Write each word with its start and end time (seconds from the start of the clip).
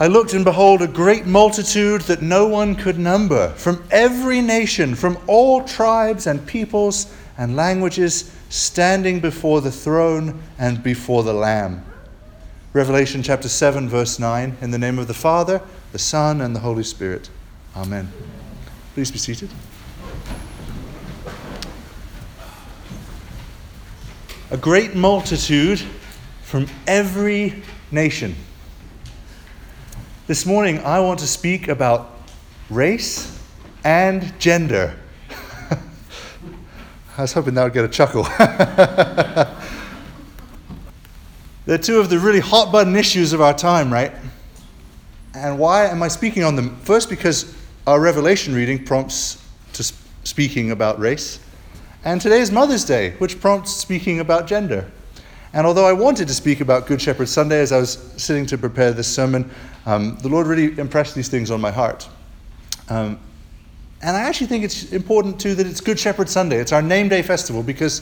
I 0.00 0.06
looked 0.06 0.32
and 0.32 0.46
behold 0.46 0.80
a 0.80 0.86
great 0.86 1.26
multitude 1.26 2.00
that 2.02 2.22
no 2.22 2.48
one 2.48 2.74
could 2.74 2.98
number, 2.98 3.50
from 3.50 3.84
every 3.90 4.40
nation, 4.40 4.94
from 4.94 5.18
all 5.26 5.62
tribes 5.62 6.26
and 6.26 6.46
peoples 6.46 7.12
and 7.36 7.54
languages, 7.54 8.34
standing 8.48 9.20
before 9.20 9.60
the 9.60 9.70
throne 9.70 10.42
and 10.58 10.82
before 10.82 11.22
the 11.22 11.34
Lamb. 11.34 11.84
Revelation 12.72 13.22
chapter 13.22 13.46
7, 13.46 13.90
verse 13.90 14.18
9, 14.18 14.56
in 14.62 14.70
the 14.70 14.78
name 14.78 14.98
of 14.98 15.06
the 15.06 15.12
Father, 15.12 15.60
the 15.92 15.98
Son, 15.98 16.40
and 16.40 16.56
the 16.56 16.60
Holy 16.60 16.82
Spirit. 16.82 17.28
Amen. 17.76 18.10
Please 18.94 19.10
be 19.10 19.18
seated. 19.18 19.50
A 24.50 24.56
great 24.56 24.94
multitude 24.94 25.82
from 26.42 26.68
every 26.86 27.62
nation. 27.92 28.34
This 30.30 30.46
morning, 30.46 30.78
I 30.84 31.00
want 31.00 31.18
to 31.18 31.26
speak 31.26 31.66
about 31.66 32.14
race 32.70 33.36
and 33.82 34.32
gender. 34.38 34.94
I 37.18 37.22
was 37.22 37.32
hoping 37.32 37.54
that 37.54 37.64
would 37.64 37.72
get 37.72 37.84
a 37.84 37.88
chuckle. 37.88 38.22
They're 41.66 41.78
two 41.78 41.98
of 41.98 42.10
the 42.10 42.20
really 42.20 42.38
hot 42.38 42.70
button 42.70 42.94
issues 42.94 43.32
of 43.32 43.40
our 43.40 43.54
time, 43.54 43.92
right? 43.92 44.12
And 45.34 45.58
why 45.58 45.86
am 45.86 46.00
I 46.00 46.06
speaking 46.06 46.44
on 46.44 46.54
them? 46.54 46.76
First, 46.76 47.08
because 47.08 47.52
our 47.88 48.00
Revelation 48.00 48.54
reading 48.54 48.84
prompts 48.84 49.44
to 49.72 49.82
speaking 50.22 50.70
about 50.70 51.00
race. 51.00 51.40
And 52.04 52.20
today 52.20 52.38
is 52.38 52.52
Mother's 52.52 52.84
Day, 52.84 53.16
which 53.18 53.40
prompts 53.40 53.72
speaking 53.72 54.20
about 54.20 54.46
gender. 54.46 54.92
And 55.52 55.66
although 55.66 55.86
I 55.86 55.92
wanted 55.92 56.28
to 56.28 56.34
speak 56.34 56.60
about 56.60 56.86
Good 56.86 57.02
Shepherd 57.02 57.28
Sunday 57.28 57.60
as 57.60 57.72
I 57.72 57.78
was 57.78 57.94
sitting 58.16 58.46
to 58.46 58.58
prepare 58.58 58.92
this 58.92 59.12
sermon, 59.12 59.50
um, 59.84 60.16
the 60.22 60.28
Lord 60.28 60.46
really 60.46 60.78
impressed 60.78 61.14
these 61.14 61.28
things 61.28 61.50
on 61.50 61.60
my 61.60 61.72
heart. 61.72 62.08
Um, 62.88 63.18
and 64.02 64.16
I 64.16 64.20
actually 64.20 64.46
think 64.46 64.64
it's 64.64 64.92
important 64.92 65.40
too 65.40 65.54
that 65.56 65.66
it's 65.66 65.80
Good 65.80 65.98
Shepherd 65.98 66.28
Sunday. 66.28 66.58
It's 66.58 66.72
our 66.72 66.82
name 66.82 67.08
day 67.08 67.22
festival 67.22 67.62
because 67.62 68.00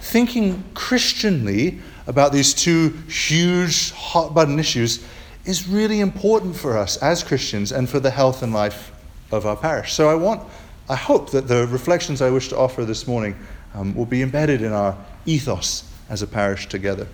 thinking 0.00 0.62
Christianly 0.74 1.80
about 2.06 2.32
these 2.32 2.52
two 2.52 2.90
huge 3.08 3.92
hot 3.92 4.34
button 4.34 4.58
issues 4.58 5.04
is 5.46 5.66
really 5.66 6.00
important 6.00 6.54
for 6.54 6.76
us 6.76 6.98
as 6.98 7.24
Christians 7.24 7.72
and 7.72 7.88
for 7.88 8.00
the 8.00 8.10
health 8.10 8.42
and 8.42 8.52
life 8.52 8.92
of 9.32 9.46
our 9.46 9.56
parish. 9.56 9.94
So 9.94 10.10
I 10.10 10.14
want, 10.14 10.46
I 10.90 10.96
hope 10.96 11.30
that 11.30 11.48
the 11.48 11.66
reflections 11.68 12.20
I 12.20 12.28
wish 12.28 12.48
to 12.48 12.56
offer 12.56 12.84
this 12.84 13.06
morning 13.06 13.34
um, 13.74 13.94
will 13.94 14.06
be 14.06 14.20
embedded 14.22 14.60
in 14.60 14.72
our 14.72 14.96
ethos 15.24 15.91
as 16.08 16.22
a 16.22 16.26
parish 16.26 16.68
together. 16.68 17.06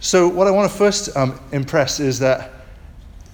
So, 0.00 0.26
what 0.26 0.46
I 0.46 0.50
want 0.50 0.70
to 0.70 0.76
first 0.76 1.16
um, 1.16 1.38
impress 1.52 2.00
is 2.00 2.18
that 2.18 2.50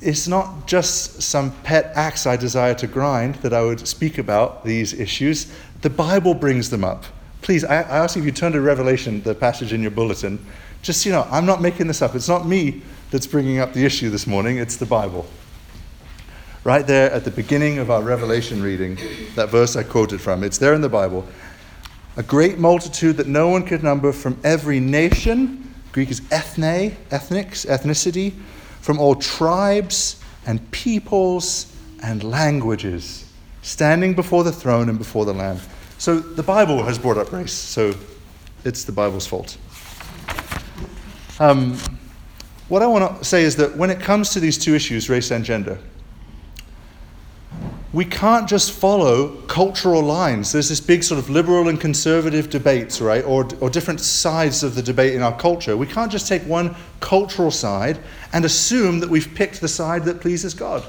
it's 0.01 0.29
not 0.29 0.69
just 0.69 1.23
some 1.23 1.51
pet 1.63 1.93
axe 1.95 2.27
I 2.27 2.37
desire 2.37 2.75
to 2.75 2.87
grind 2.87 3.37
that 3.37 3.53
I 3.53 3.63
would 3.63 3.87
speak 3.89 4.19
about 4.19 4.65
these 4.65 4.93
issues. 4.93 5.53
The 5.81 5.91
Bible 5.91 6.35
brings 6.35 6.71
them 6.71 6.85
up. 6.85 7.05
Please, 7.43 7.65
I, 7.65 7.77
I 7.77 7.99
ask 7.99 8.17
you 8.17 8.23
if 8.23 8.27
you 8.27 8.33
turn 8.33 8.53
to 8.53 8.61
Revelation, 8.61 9.23
the 9.23 9.35
passage 9.35 9.73
in 9.73 9.81
your 9.81 9.91
bulletin. 9.91 10.45
Just 10.83 11.05
you 11.07 11.13
know, 11.13 11.27
I'm 11.31 11.47
not 11.47 11.61
making 11.61 11.87
this 11.87 12.03
up. 12.03 12.15
It's 12.15 12.29
not 12.29 12.47
me 12.47 12.83
that's 13.11 13.27
bringing 13.27 13.59
up 13.59 13.73
the 13.73 13.85
issue 13.85 14.11
this 14.11 14.27
morning, 14.27 14.59
it's 14.59 14.77
the 14.77 14.87
Bible. 14.87 15.27
Right 16.65 16.87
there 16.87 17.11
at 17.11 17.25
the 17.25 17.31
beginning 17.31 17.79
of 17.79 17.91
our 17.91 18.03
Revelation 18.03 18.63
reading, 18.63 18.99
that 19.37 19.49
verse 19.49 19.75
I 19.75 19.83
quoted 19.83 20.21
from, 20.21 20.45
it's 20.45 20.59
there 20.59 20.75
in 20.75 20.83
the 20.83 20.89
Bible 20.89 21.27
a 22.19 22.23
great 22.25 22.59
multitude 22.59 23.17
that 23.17 23.29
no 23.29 23.49
one 23.49 23.65
could 23.65 23.85
number 23.85 24.11
from 24.13 24.37
every 24.43 24.81
nation. 24.81 25.73
Greek 25.93 26.11
is 26.11 26.21
ethne, 26.33 26.97
ethnics, 27.13 27.65
ethnicity, 27.65 28.33
from 28.81 28.99
all 28.99 29.15
tribes 29.15 30.21
and 30.45 30.69
peoples 30.73 31.73
and 32.03 32.25
languages, 32.25 33.31
standing 33.63 34.15
before 34.15 34.43
the 34.43 34.51
throne 34.51 34.89
and 34.89 34.99
before 34.99 35.25
the 35.25 35.33
Lamb. 35.33 35.61
So 35.99 36.19
the 36.19 36.43
Bible 36.43 36.83
has 36.83 36.99
brought 36.99 37.19
up 37.19 37.33
race, 37.33 37.53
so 37.53 37.95
it's 38.65 38.83
the 38.83 38.93
Bible's 38.93 39.27
fault. 39.27 39.57
Um, 41.39 41.79
what 42.69 42.83
I 42.83 42.87
want 42.89 43.17
to 43.17 43.25
say 43.25 43.45
is 43.45 43.55
that 43.57 43.77
when 43.77 43.91
it 43.91 44.01
comes 44.01 44.31
to 44.31 44.41
these 44.41 44.59
two 44.59 44.75
issues, 44.75 45.09
race 45.09 45.31
and 45.31 45.45
gender, 45.45 45.79
we 47.93 48.05
can't 48.05 48.47
just 48.47 48.73
follow 48.73 49.29
cultural 49.47 50.03
lines. 50.03 50.53
There's 50.53 50.69
this 50.69 50.81
big 50.81 51.03
sort 51.03 51.19
of 51.19 51.31
liberal 51.31 51.69
and 51.69 51.81
conservative 51.81 52.51
debates, 52.51 53.01
right? 53.01 53.25
Or, 53.25 53.49
or 53.61 53.71
different 53.71 54.01
sides 54.01 54.63
of 54.63 54.75
the 54.75 54.83
debate 54.83 55.15
in 55.15 55.23
our 55.23 55.37
culture. 55.39 55.75
We 55.75 55.87
can't 55.87 56.13
just 56.13 56.29
take 56.29 56.43
one 56.43 56.77
cultural 57.01 57.51
side 57.51 57.99
and 58.35 58.45
assume 58.45 59.01
that 59.01 59.09
we've 59.09 59.35
picked 59.35 59.63
the 59.63 59.69
side 59.69 60.05
that 60.05 60.21
pleases 60.21 60.53
God. 60.53 60.85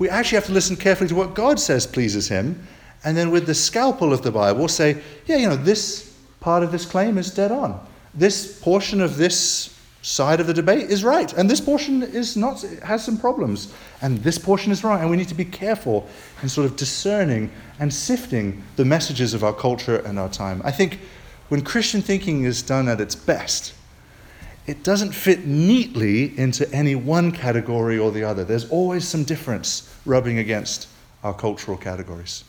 We 0.00 0.08
actually 0.08 0.36
have 0.36 0.46
to 0.46 0.52
listen 0.52 0.76
carefully 0.76 1.08
to 1.08 1.14
what 1.14 1.34
God 1.34 1.60
says 1.60 1.86
pleases 1.86 2.28
Him, 2.28 2.66
and 3.04 3.16
then 3.16 3.30
with 3.30 3.46
the 3.46 3.54
scalpel 3.54 4.12
of 4.12 4.22
the 4.22 4.32
Bible 4.32 4.66
say, 4.66 5.00
yeah, 5.26 5.36
you 5.36 5.48
know, 5.48 5.56
this 5.56 6.16
part 6.40 6.64
of 6.64 6.72
this 6.72 6.84
claim 6.84 7.16
is 7.16 7.32
dead 7.32 7.52
on. 7.52 7.84
This 8.12 8.60
portion 8.60 9.00
of 9.00 9.16
this 9.16 9.77
side 10.02 10.40
of 10.40 10.46
the 10.46 10.54
debate 10.54 10.90
is 10.90 11.02
right, 11.04 11.32
and 11.32 11.50
this 11.50 11.60
portion 11.60 12.02
is 12.02 12.36
not 12.36 12.62
has 12.82 13.04
some 13.04 13.18
problems, 13.18 13.72
and 14.00 14.18
this 14.18 14.38
portion 14.38 14.72
is 14.72 14.84
right, 14.84 15.00
and 15.00 15.10
we 15.10 15.16
need 15.16 15.28
to 15.28 15.34
be 15.34 15.44
careful 15.44 16.08
in 16.42 16.48
sort 16.48 16.64
of 16.64 16.76
discerning 16.76 17.50
and 17.80 17.92
sifting 17.92 18.62
the 18.76 18.84
messages 18.84 19.34
of 19.34 19.42
our 19.42 19.52
culture 19.52 19.96
and 19.98 20.18
our 20.18 20.28
time. 20.28 20.62
I 20.64 20.70
think 20.70 21.00
when 21.48 21.62
Christian 21.62 22.00
thinking 22.02 22.44
is 22.44 22.62
done 22.62 22.88
at 22.88 23.00
its 23.00 23.14
best, 23.14 23.74
it 24.66 24.82
doesn't 24.84 25.12
fit 25.12 25.46
neatly 25.46 26.38
into 26.38 26.70
any 26.72 26.94
one 26.94 27.32
category 27.32 27.98
or 27.98 28.10
the 28.10 28.22
other. 28.22 28.44
There's 28.44 28.68
always 28.70 29.08
some 29.08 29.24
difference 29.24 29.92
rubbing 30.04 30.38
against 30.38 30.88
our 31.24 31.32
cultural 31.32 31.76
categories. 31.76 32.44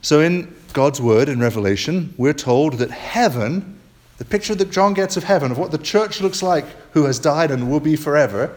So 0.00 0.20
in 0.20 0.54
God's 0.72 1.00
word 1.00 1.28
in 1.28 1.40
Revelation, 1.40 2.14
we're 2.16 2.32
told 2.32 2.74
that 2.74 2.92
heaven 2.92 3.75
the 4.18 4.24
picture 4.24 4.54
that 4.54 4.70
John 4.70 4.94
gets 4.94 5.16
of 5.16 5.24
heaven, 5.24 5.50
of 5.50 5.58
what 5.58 5.70
the 5.70 5.78
church 5.78 6.20
looks 6.20 6.42
like 6.42 6.64
who 6.92 7.04
has 7.04 7.18
died 7.18 7.50
and 7.50 7.70
will 7.70 7.80
be 7.80 7.96
forever, 7.96 8.54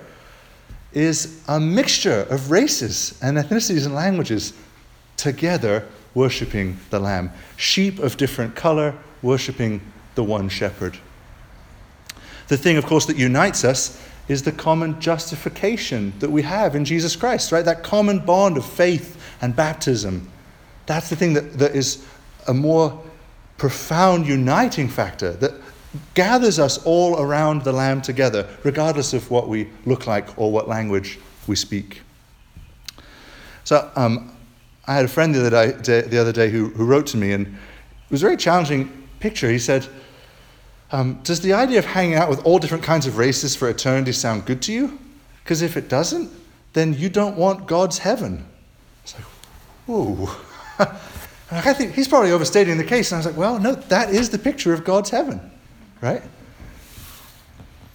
is 0.94 1.44
a 1.48 1.60
mixture 1.60 2.22
of 2.30 2.50
races 2.50 3.18
and 3.22 3.38
ethnicities 3.38 3.86
and 3.86 3.94
languages 3.94 4.54
together 5.18 5.86
worshipping 6.16 6.78
the 6.90 7.00
Lamb. 7.00 7.32
Sheep 7.58 8.00
of 8.00 8.18
different 8.18 8.56
color 8.56 8.96
worshipping 9.22 9.82
the 10.16 10.24
one 10.24 10.50
shepherd. 10.50 10.98
The 12.48 12.58
thing, 12.58 12.78
of 12.78 12.86
course, 12.86 13.06
that 13.06 13.18
unites 13.18 13.64
us 13.64 14.02
is 14.28 14.44
the 14.44 14.52
common 14.52 15.00
justification 15.02 16.14
that 16.20 16.32
we 16.32 16.42
have 16.42 16.76
in 16.76 16.86
Jesus 16.86 17.16
Christ, 17.16 17.52
right? 17.52 17.66
That 17.66 17.84
common 17.84 18.20
bond 18.20 18.58
of 18.58 18.66
faith 18.66 19.22
and 19.42 19.56
baptism. 19.56 20.30
That's 20.86 21.10
the 21.10 21.16
thing 21.16 21.34
that, 21.34 21.60
that 21.60 21.76
is 21.76 22.06
a 22.48 22.54
more 22.54 23.04
profound 23.60 24.26
uniting 24.26 24.88
factor 24.88 25.34
that 25.34 25.54
gathers 26.14 26.60
us 26.60 26.84
all 26.86 27.20
around 27.20 27.64
the 27.64 27.72
Lamb 27.72 28.02
together, 28.02 28.48
regardless 28.64 29.14
of 29.14 29.30
what 29.30 29.48
we 29.48 29.70
look 29.86 30.08
like 30.08 30.38
or 30.38 30.52
what 30.52 30.68
language 30.68 31.20
we 31.48 31.56
speak. 31.56 32.02
So, 33.64 33.90
um, 33.96 34.36
I 34.88 34.96
had 34.96 35.06
a 35.06 35.08
friend 35.08 35.36
the 35.36 35.46
other 35.46 35.82
day, 35.82 36.02
the 36.02 36.20
other 36.20 36.32
day 36.32 36.50
who, 36.50 36.70
who 36.70 36.86
wrote 36.86 37.06
to 37.08 37.18
me, 37.18 37.34
and 37.34 37.46
it 37.46 38.12
was 38.12 38.24
a 38.24 38.26
very 38.26 38.38
challenging 38.38 39.08
picture. 39.20 39.50
He 39.50 39.60
said, 39.60 39.88
um, 40.92 41.20
Does 41.24 41.42
the 41.42 41.54
idea 41.54 41.78
of 41.78 41.86
hanging 41.86 42.16
out 42.16 42.30
with 42.30 42.44
all 42.44 42.58
different 42.58 42.84
kinds 42.84 43.06
of 43.06 43.18
races 43.18 43.56
for 43.56 43.70
eternity 43.70 44.12
sound 44.12 44.46
good 44.46 44.62
to 44.64 44.74
you? 44.74 44.98
Because 45.44 45.62
if 45.62 45.78
it 45.78 45.90
doesn't, 45.90 46.32
then 46.74 46.94
you 46.94 47.10
don't 47.10 47.36
want 47.36 47.68
God's 47.68 48.00
heaven. 48.00 48.46
It's 49.04 49.16
like, 49.16 49.26
whoa. 49.86 50.30
I 51.52 51.74
think 51.74 51.94
he's 51.94 52.08
probably 52.08 52.32
overstating 52.32 52.78
the 52.78 52.84
case. 52.84 53.12
And 53.12 53.18
I 53.18 53.20
was 53.20 53.26
like, 53.26 53.38
well, 53.38 53.60
no, 53.60 53.74
that 53.74 54.12
is 54.12 54.30
the 54.30 54.38
picture 54.38 54.74
of 54.74 54.84
God's 54.84 55.10
heaven, 55.10 55.40
right? 56.02 56.22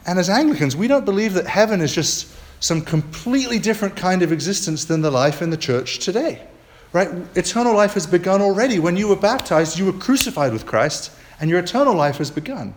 And 0.07 0.19
as 0.19 0.29
Anglicans, 0.29 0.77
we 0.77 0.89
don't 0.89 1.05
believe 1.05 1.35
that 1.35 1.47
heaven 1.47 1.81
is 1.81 1.95
just 1.95 2.35
some 2.61 2.83
completely 2.83 3.59
different 3.59 3.97
kind 3.97 4.23
of 4.23 4.33
existence 4.33 4.85
than 4.85 5.03
the 5.03 5.11
life 5.11 5.41
in 5.41 5.51
the 5.51 5.57
church 5.57 5.99
today, 6.01 6.47
right? 6.93 7.09
Eternal 7.37 7.75
life 7.75 7.95
has 7.95 8.07
begun 8.07 8.43
already. 8.43 8.79
When 8.79 8.97
you 8.97 9.09
were 9.09 9.17
baptized, 9.17 9.79
you 9.79 9.87
were 9.87 9.93
crucified 9.93 10.53
with 10.53 10.67
Christ, 10.67 11.13
and 11.41 11.49
your 11.49 11.61
eternal 11.61 11.95
life 11.95 12.17
has 12.19 12.31
begun. 12.31 12.75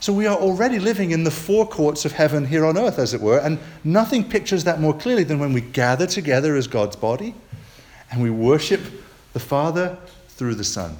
So 0.00 0.12
we 0.12 0.26
are 0.26 0.36
already 0.36 0.78
living 0.78 1.10
in 1.10 1.24
the 1.24 1.30
forecourts 1.30 2.04
of 2.04 2.12
heaven 2.12 2.46
here 2.46 2.64
on 2.64 2.78
earth, 2.78 2.98
as 2.98 3.14
it 3.14 3.20
were, 3.20 3.38
and 3.38 3.58
nothing 3.84 4.28
pictures 4.28 4.64
that 4.64 4.80
more 4.80 4.94
clearly 4.94 5.24
than 5.24 5.38
when 5.38 5.52
we 5.52 5.60
gather 5.60 6.06
together 6.06 6.56
as 6.56 6.66
God's 6.66 6.94
body 6.94 7.34
and 8.10 8.22
we 8.22 8.30
worship 8.30 8.80
the 9.38 9.44
Father 9.44 9.96
through 10.30 10.56
the 10.56 10.64
Son, 10.64 10.96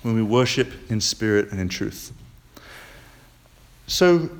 when 0.00 0.14
we 0.14 0.22
worship 0.22 0.72
in 0.90 0.98
spirit 0.98 1.50
and 1.50 1.60
in 1.60 1.68
truth. 1.68 2.10
So, 3.86 4.30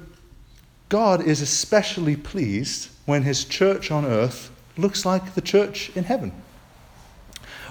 God 0.88 1.20
is 1.20 1.42
especially 1.42 2.16
pleased 2.16 2.88
when 3.04 3.24
his 3.24 3.44
church 3.44 3.90
on 3.90 4.06
earth 4.06 4.50
looks 4.78 5.04
like 5.04 5.34
the 5.34 5.42
church 5.42 5.94
in 5.94 6.04
heaven. 6.04 6.32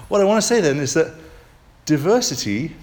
What 0.08 0.20
I 0.20 0.24
want 0.24 0.40
to 0.40 0.46
say 0.46 0.60
then 0.60 0.78
is 0.78 0.94
that 0.94 1.14
diversity 1.84 2.76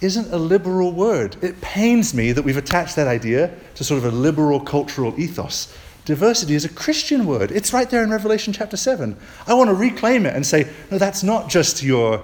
isn't 0.00 0.32
a 0.32 0.38
liberal 0.38 0.92
word. 0.92 1.36
It 1.42 1.60
pains 1.60 2.14
me 2.14 2.30
that 2.30 2.42
we've 2.42 2.56
attached 2.56 2.94
that 2.94 3.08
idea 3.08 3.52
to 3.74 3.82
sort 3.82 3.98
of 3.98 4.12
a 4.12 4.16
liberal 4.16 4.60
cultural 4.60 5.18
ethos. 5.18 5.76
Diversity 6.04 6.54
is 6.54 6.64
a 6.64 6.68
Christian 6.68 7.24
word. 7.26 7.50
It's 7.50 7.72
right 7.72 7.88
there 7.88 8.02
in 8.02 8.10
Revelation 8.10 8.52
chapter 8.52 8.76
7. 8.76 9.16
I 9.46 9.54
want 9.54 9.70
to 9.70 9.74
reclaim 9.74 10.26
it 10.26 10.34
and 10.34 10.46
say, 10.46 10.70
no, 10.90 10.98
that's 10.98 11.22
not 11.22 11.48
just 11.48 11.82
your 11.82 12.22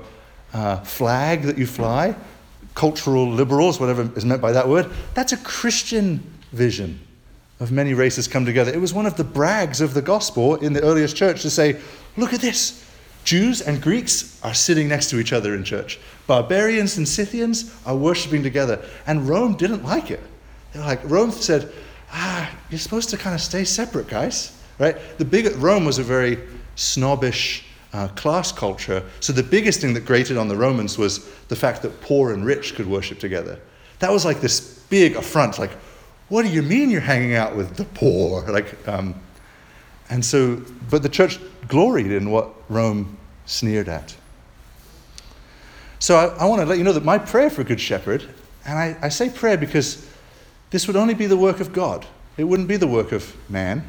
uh, 0.52 0.80
flag 0.80 1.42
that 1.42 1.56
you 1.56 1.66
fly, 1.66 2.14
cultural 2.74 3.28
liberals, 3.28 3.80
whatever 3.80 4.10
is 4.16 4.24
meant 4.24 4.42
by 4.42 4.52
that 4.52 4.68
word. 4.68 4.90
That's 5.14 5.32
a 5.32 5.38
Christian 5.38 6.22
vision 6.52 7.00
of 7.58 7.72
many 7.72 7.94
races 7.94 8.28
come 8.28 8.44
together. 8.44 8.72
It 8.72 8.80
was 8.80 8.92
one 8.92 9.06
of 9.06 9.16
the 9.16 9.24
brags 9.24 9.80
of 9.80 9.94
the 9.94 10.02
gospel 10.02 10.56
in 10.56 10.72
the 10.72 10.82
earliest 10.82 11.16
church 11.16 11.42
to 11.42 11.50
say, 11.50 11.80
look 12.16 12.32
at 12.34 12.40
this. 12.40 12.86
Jews 13.24 13.60
and 13.60 13.82
Greeks 13.82 14.40
are 14.42 14.54
sitting 14.54 14.88
next 14.88 15.10
to 15.10 15.20
each 15.20 15.32
other 15.32 15.54
in 15.54 15.62
church. 15.62 16.00
Barbarians 16.26 16.96
and 16.96 17.06
Scythians 17.06 17.74
are 17.84 17.96
worshiping 17.96 18.42
together. 18.42 18.82
And 19.06 19.28
Rome 19.28 19.54
didn't 19.54 19.84
like 19.84 20.10
it. 20.10 20.20
They're 20.72 20.82
like, 20.82 21.00
Rome 21.04 21.30
said, 21.30 21.70
ah, 22.12 22.50
you're 22.70 22.78
supposed 22.78 23.10
to 23.10 23.16
kind 23.16 23.34
of 23.34 23.40
stay 23.40 23.64
separate, 23.64 24.08
guys. 24.08 24.56
Right? 24.78 24.96
The 25.18 25.24
big 25.24 25.54
Rome 25.56 25.84
was 25.84 25.98
a 25.98 26.02
very 26.02 26.38
snobbish 26.74 27.64
uh, 27.92 28.08
class 28.08 28.52
culture. 28.52 29.04
So 29.20 29.32
the 29.32 29.42
biggest 29.42 29.80
thing 29.80 29.94
that 29.94 30.06
grated 30.06 30.36
on 30.36 30.48
the 30.48 30.56
Romans 30.56 30.96
was 30.96 31.28
the 31.48 31.56
fact 31.56 31.82
that 31.82 32.00
poor 32.00 32.32
and 32.32 32.44
rich 32.44 32.74
could 32.74 32.86
worship 32.86 33.18
together. 33.18 33.58
That 33.98 34.10
was 34.10 34.24
like 34.24 34.40
this 34.40 34.78
big 34.88 35.16
affront. 35.16 35.58
Like, 35.58 35.72
what 36.28 36.42
do 36.42 36.48
you 36.48 36.62
mean 36.62 36.90
you're 36.90 37.00
hanging 37.00 37.34
out 37.34 37.56
with 37.56 37.76
the 37.76 37.84
poor? 37.84 38.44
Like, 38.50 38.88
um, 38.88 39.14
and 40.08 40.24
so, 40.24 40.62
but 40.88 41.02
the 41.02 41.08
church 41.08 41.38
gloried 41.68 42.10
in 42.10 42.30
what 42.30 42.50
Rome 42.68 43.16
sneered 43.46 43.88
at. 43.88 44.14
So 45.98 46.16
I, 46.16 46.26
I 46.42 46.44
want 46.46 46.62
to 46.62 46.66
let 46.66 46.78
you 46.78 46.84
know 46.84 46.92
that 46.92 47.04
my 47.04 47.18
prayer 47.18 47.50
for 47.50 47.60
a 47.60 47.64
Good 47.64 47.80
Shepherd, 47.80 48.28
and 48.64 48.78
I, 48.78 48.96
I 49.02 49.08
say 49.08 49.28
prayer 49.28 49.56
because 49.56 50.08
this 50.70 50.86
would 50.86 50.96
only 50.96 51.14
be 51.14 51.26
the 51.26 51.36
work 51.36 51.60
of 51.60 51.72
God. 51.72 52.06
It 52.36 52.44
wouldn't 52.44 52.68
be 52.68 52.76
the 52.76 52.86
work 52.86 53.12
of 53.12 53.34
man. 53.50 53.88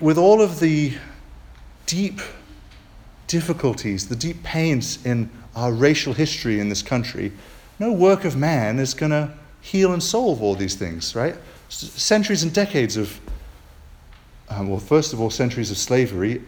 With 0.00 0.18
all 0.18 0.42
of 0.42 0.60
the 0.60 0.94
deep 1.86 2.20
difficulties, 3.26 4.08
the 4.08 4.16
deep 4.16 4.42
pains 4.42 5.04
in 5.04 5.30
our 5.54 5.72
racial 5.72 6.12
history 6.12 6.60
in 6.60 6.68
this 6.68 6.82
country, 6.82 7.32
no 7.78 7.92
work 7.92 8.24
of 8.24 8.36
man 8.36 8.78
is 8.78 8.94
going 8.94 9.10
to 9.12 9.32
heal 9.60 9.92
and 9.92 10.02
solve 10.02 10.42
all 10.42 10.54
these 10.54 10.74
things, 10.74 11.14
right? 11.14 11.36
Centuries 11.68 12.42
and 12.42 12.52
decades 12.52 12.96
of, 12.96 13.20
um, 14.48 14.68
well, 14.68 14.80
first 14.80 15.12
of 15.12 15.20
all, 15.20 15.30
centuries 15.30 15.70
of 15.70 15.76
slavery 15.76 16.42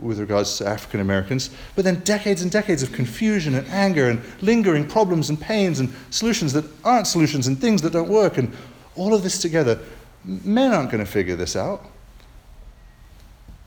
with 0.00 0.20
regards 0.20 0.58
to 0.58 0.66
African 0.66 1.00
Americans, 1.00 1.50
but 1.74 1.84
then 1.84 2.00
decades 2.00 2.42
and 2.42 2.50
decades 2.50 2.82
of 2.82 2.92
confusion 2.92 3.54
and 3.54 3.66
anger 3.68 4.08
and 4.10 4.20
lingering 4.42 4.86
problems 4.86 5.30
and 5.30 5.40
pains 5.40 5.80
and 5.80 5.92
solutions 6.10 6.52
that 6.52 6.64
aren't 6.84 7.06
solutions 7.06 7.46
and 7.46 7.58
things 7.58 7.82
that 7.82 7.92
don't 7.92 8.08
work 8.08 8.38
and 8.38 8.54
all 8.94 9.14
of 9.14 9.22
this 9.22 9.40
together. 9.40 9.78
Men 10.24 10.72
aren't 10.72 10.90
going 10.90 11.04
to 11.04 11.10
figure 11.10 11.36
this 11.36 11.56
out. 11.56 11.84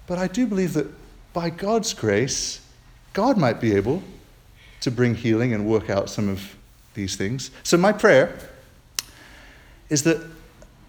But 0.08 0.18
I 0.18 0.28
do 0.28 0.48
believe 0.48 0.74
that 0.74 0.88
by 1.34 1.50
God's 1.50 1.94
grace, 1.94 2.66
God 3.14 3.38
might 3.38 3.62
be 3.62 3.76
able 3.76 4.04
to 4.81 4.92
bring 4.92 5.16
healing 5.16 5.54
and 5.54 5.66
work 5.66 5.90
out 5.90 6.10
some 6.10 6.30
of 6.30 6.56
these 6.94 7.16
things. 7.16 7.52
So, 7.64 7.78
my 7.78 7.92
prayer 7.92 8.38
is 9.90 10.04
that 10.04 10.26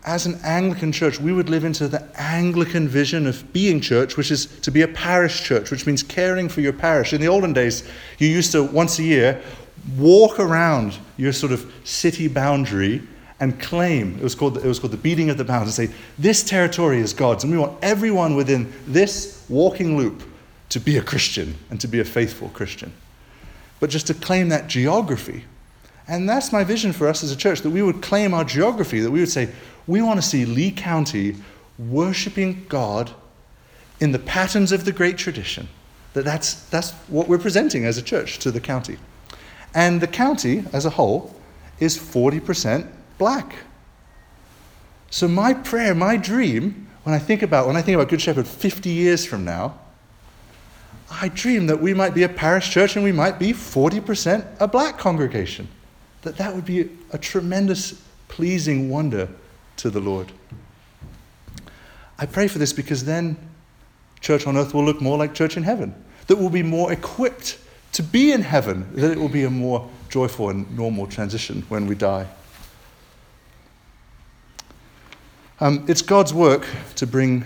as 0.04 0.24
an 0.24 0.40
Anglican 0.42 0.92
church, 0.92 1.20
we 1.20 1.32
would 1.32 1.50
live 1.50 1.64
into 1.64 1.86
the 1.86 2.02
Anglican 2.18 2.88
vision 2.88 3.26
of 3.26 3.52
being 3.52 3.80
church, 3.80 4.16
which 4.16 4.30
is 4.30 4.46
to 4.60 4.70
be 4.70 4.82
a 4.82 4.88
parish 4.88 5.42
church, 5.42 5.70
which 5.70 5.86
means 5.86 6.02
caring 6.02 6.48
for 6.48 6.62
your 6.62 6.72
parish. 6.72 7.12
In 7.12 7.20
the 7.20 7.28
olden 7.28 7.52
days, 7.52 7.86
you 8.18 8.28
used 8.28 8.52
to, 8.52 8.64
once 8.64 8.98
a 8.98 9.02
year, 9.02 9.42
walk 9.98 10.38
around 10.38 10.96
your 11.16 11.32
sort 11.32 11.52
of 11.52 11.70
city 11.84 12.28
boundary 12.28 13.02
and 13.40 13.58
claim, 13.58 14.16
it 14.16 14.22
was 14.22 14.34
called, 14.34 14.58
it 14.58 14.64
was 14.64 14.78
called 14.78 14.92
the 14.92 14.98
beating 14.98 15.30
of 15.30 15.38
the 15.38 15.44
bounds, 15.44 15.78
and 15.78 15.88
say, 15.88 15.94
this 16.18 16.42
territory 16.42 17.00
is 17.00 17.14
God's, 17.14 17.44
and 17.44 17.52
we 17.52 17.58
want 17.58 17.78
everyone 17.82 18.36
within 18.36 18.72
this 18.86 19.44
walking 19.48 19.96
loop 19.96 20.22
to 20.68 20.78
be 20.78 20.98
a 20.98 21.02
Christian 21.02 21.54
and 21.70 21.80
to 21.80 21.88
be 21.88 22.00
a 22.00 22.04
faithful 22.04 22.48
Christian. 22.50 22.92
But 23.80 23.90
just 23.90 24.06
to 24.08 24.14
claim 24.14 24.50
that 24.50 24.66
geography. 24.66 25.44
And 26.06 26.28
that's 26.28 26.52
my 26.52 26.64
vision 26.64 26.92
for 26.92 27.08
us 27.08 27.24
as 27.24 27.32
a 27.32 27.36
church 27.36 27.62
that 27.62 27.70
we 27.70 27.82
would 27.82 28.02
claim 28.02 28.34
our 28.34 28.44
geography, 28.44 29.00
that 29.00 29.10
we 29.10 29.20
would 29.20 29.30
say, 29.30 29.48
we 29.90 30.00
want 30.00 30.22
to 30.22 30.26
see 30.26 30.44
Lee 30.44 30.70
County 30.70 31.34
worshiping 31.76 32.64
God 32.68 33.10
in 33.98 34.12
the 34.12 34.20
patterns 34.20 34.70
of 34.70 34.84
the 34.84 34.92
great 34.92 35.18
tradition. 35.18 35.68
That 36.12 36.24
that's, 36.24 36.54
that's 36.68 36.92
what 37.08 37.26
we're 37.26 37.38
presenting 37.38 37.84
as 37.84 37.98
a 37.98 38.02
church 38.02 38.38
to 38.38 38.52
the 38.52 38.60
county. 38.60 38.98
And 39.74 40.00
the 40.00 40.06
county 40.06 40.64
as 40.72 40.86
a 40.86 40.90
whole 40.90 41.34
is 41.80 41.98
40% 41.98 42.88
black. 43.18 43.56
So 45.10 45.26
my 45.26 45.54
prayer, 45.54 45.92
my 45.92 46.16
dream, 46.16 46.86
when 47.02 47.14
I 47.14 47.18
think 47.18 47.42
about 47.42 47.66
when 47.66 47.74
I 47.74 47.82
think 47.82 47.96
about 47.96 48.08
Good 48.08 48.20
Shepherd 48.20 48.46
50 48.46 48.90
years 48.90 49.24
from 49.24 49.44
now, 49.44 49.76
I 51.10 51.28
dream 51.28 51.66
that 51.66 51.80
we 51.80 51.94
might 51.94 52.14
be 52.14 52.22
a 52.22 52.28
parish 52.28 52.70
church 52.70 52.94
and 52.94 53.04
we 53.04 53.10
might 53.10 53.40
be 53.40 53.52
40% 53.52 54.46
a 54.60 54.68
black 54.68 54.98
congregation. 54.98 55.66
That 56.22 56.36
that 56.36 56.54
would 56.54 56.64
be 56.64 56.90
a 57.12 57.18
tremendous, 57.18 58.00
pleasing 58.28 58.88
wonder 58.88 59.28
to 59.80 59.90
the 59.90 60.00
Lord. 60.00 60.32
I 62.18 62.26
pray 62.26 62.48
for 62.48 62.58
this 62.58 62.72
because 62.72 63.04
then 63.04 63.36
church 64.20 64.46
on 64.46 64.56
earth 64.56 64.74
will 64.74 64.84
look 64.84 65.00
more 65.00 65.16
like 65.16 65.34
church 65.34 65.56
in 65.56 65.62
heaven. 65.62 65.94
That 66.26 66.36
we'll 66.36 66.50
be 66.50 66.62
more 66.62 66.92
equipped 66.92 67.58
to 67.92 68.02
be 68.02 68.32
in 68.32 68.42
heaven. 68.42 68.88
That 68.94 69.10
it 69.12 69.18
will 69.18 69.28
be 69.28 69.44
a 69.44 69.50
more 69.50 69.88
joyful 70.08 70.50
and 70.50 70.76
normal 70.76 71.06
transition 71.06 71.62
when 71.68 71.86
we 71.86 71.94
die. 71.94 72.26
Um, 75.60 75.84
it's 75.88 76.02
God's 76.02 76.32
work 76.32 76.66
to 76.96 77.06
bring 77.06 77.44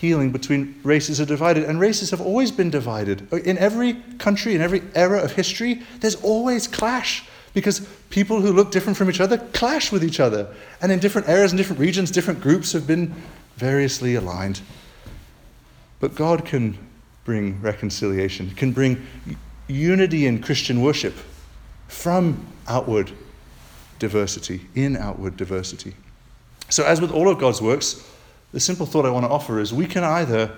healing 0.00 0.30
between 0.30 0.78
races 0.82 1.20
are 1.20 1.24
divided, 1.24 1.64
and 1.64 1.80
races 1.80 2.10
have 2.10 2.20
always 2.20 2.52
been 2.52 2.68
divided. 2.68 3.32
In 3.32 3.56
every 3.56 3.94
country, 4.18 4.54
in 4.54 4.60
every 4.60 4.82
era 4.94 5.20
of 5.20 5.32
history, 5.32 5.82
there's 6.00 6.16
always 6.16 6.68
clash 6.68 7.24
because 7.56 7.80
people 8.10 8.42
who 8.42 8.52
look 8.52 8.70
different 8.70 8.98
from 8.98 9.08
each 9.08 9.18
other 9.18 9.38
clash 9.38 9.90
with 9.90 10.04
each 10.04 10.20
other. 10.20 10.46
And 10.82 10.92
in 10.92 10.98
different 10.98 11.26
eras 11.26 11.52
and 11.52 11.58
different 11.58 11.80
regions, 11.80 12.10
different 12.10 12.42
groups 12.42 12.72
have 12.72 12.86
been 12.86 13.14
variously 13.56 14.14
aligned. 14.14 14.60
But 15.98 16.14
God 16.14 16.44
can 16.44 16.76
bring 17.24 17.58
reconciliation, 17.62 18.50
can 18.50 18.72
bring 18.72 19.06
unity 19.68 20.26
in 20.26 20.42
Christian 20.42 20.82
worship 20.82 21.14
from 21.88 22.46
outward 22.68 23.10
diversity, 23.98 24.60
in 24.74 24.94
outward 24.94 25.38
diversity. 25.38 25.94
So, 26.68 26.84
as 26.84 27.00
with 27.00 27.10
all 27.10 27.30
of 27.30 27.38
God's 27.38 27.62
works, 27.62 28.06
the 28.52 28.60
simple 28.60 28.84
thought 28.84 29.06
I 29.06 29.10
want 29.10 29.24
to 29.24 29.30
offer 29.30 29.60
is 29.60 29.72
we 29.72 29.86
can 29.86 30.04
either 30.04 30.54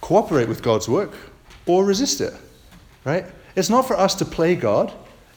cooperate 0.00 0.46
with 0.46 0.62
God's 0.62 0.88
work 0.88 1.10
or 1.66 1.84
resist 1.84 2.20
it, 2.20 2.34
right? 3.04 3.26
It's 3.56 3.68
not 3.68 3.88
for 3.88 3.98
us 3.98 4.14
to 4.14 4.24
play 4.24 4.54
God. 4.54 4.92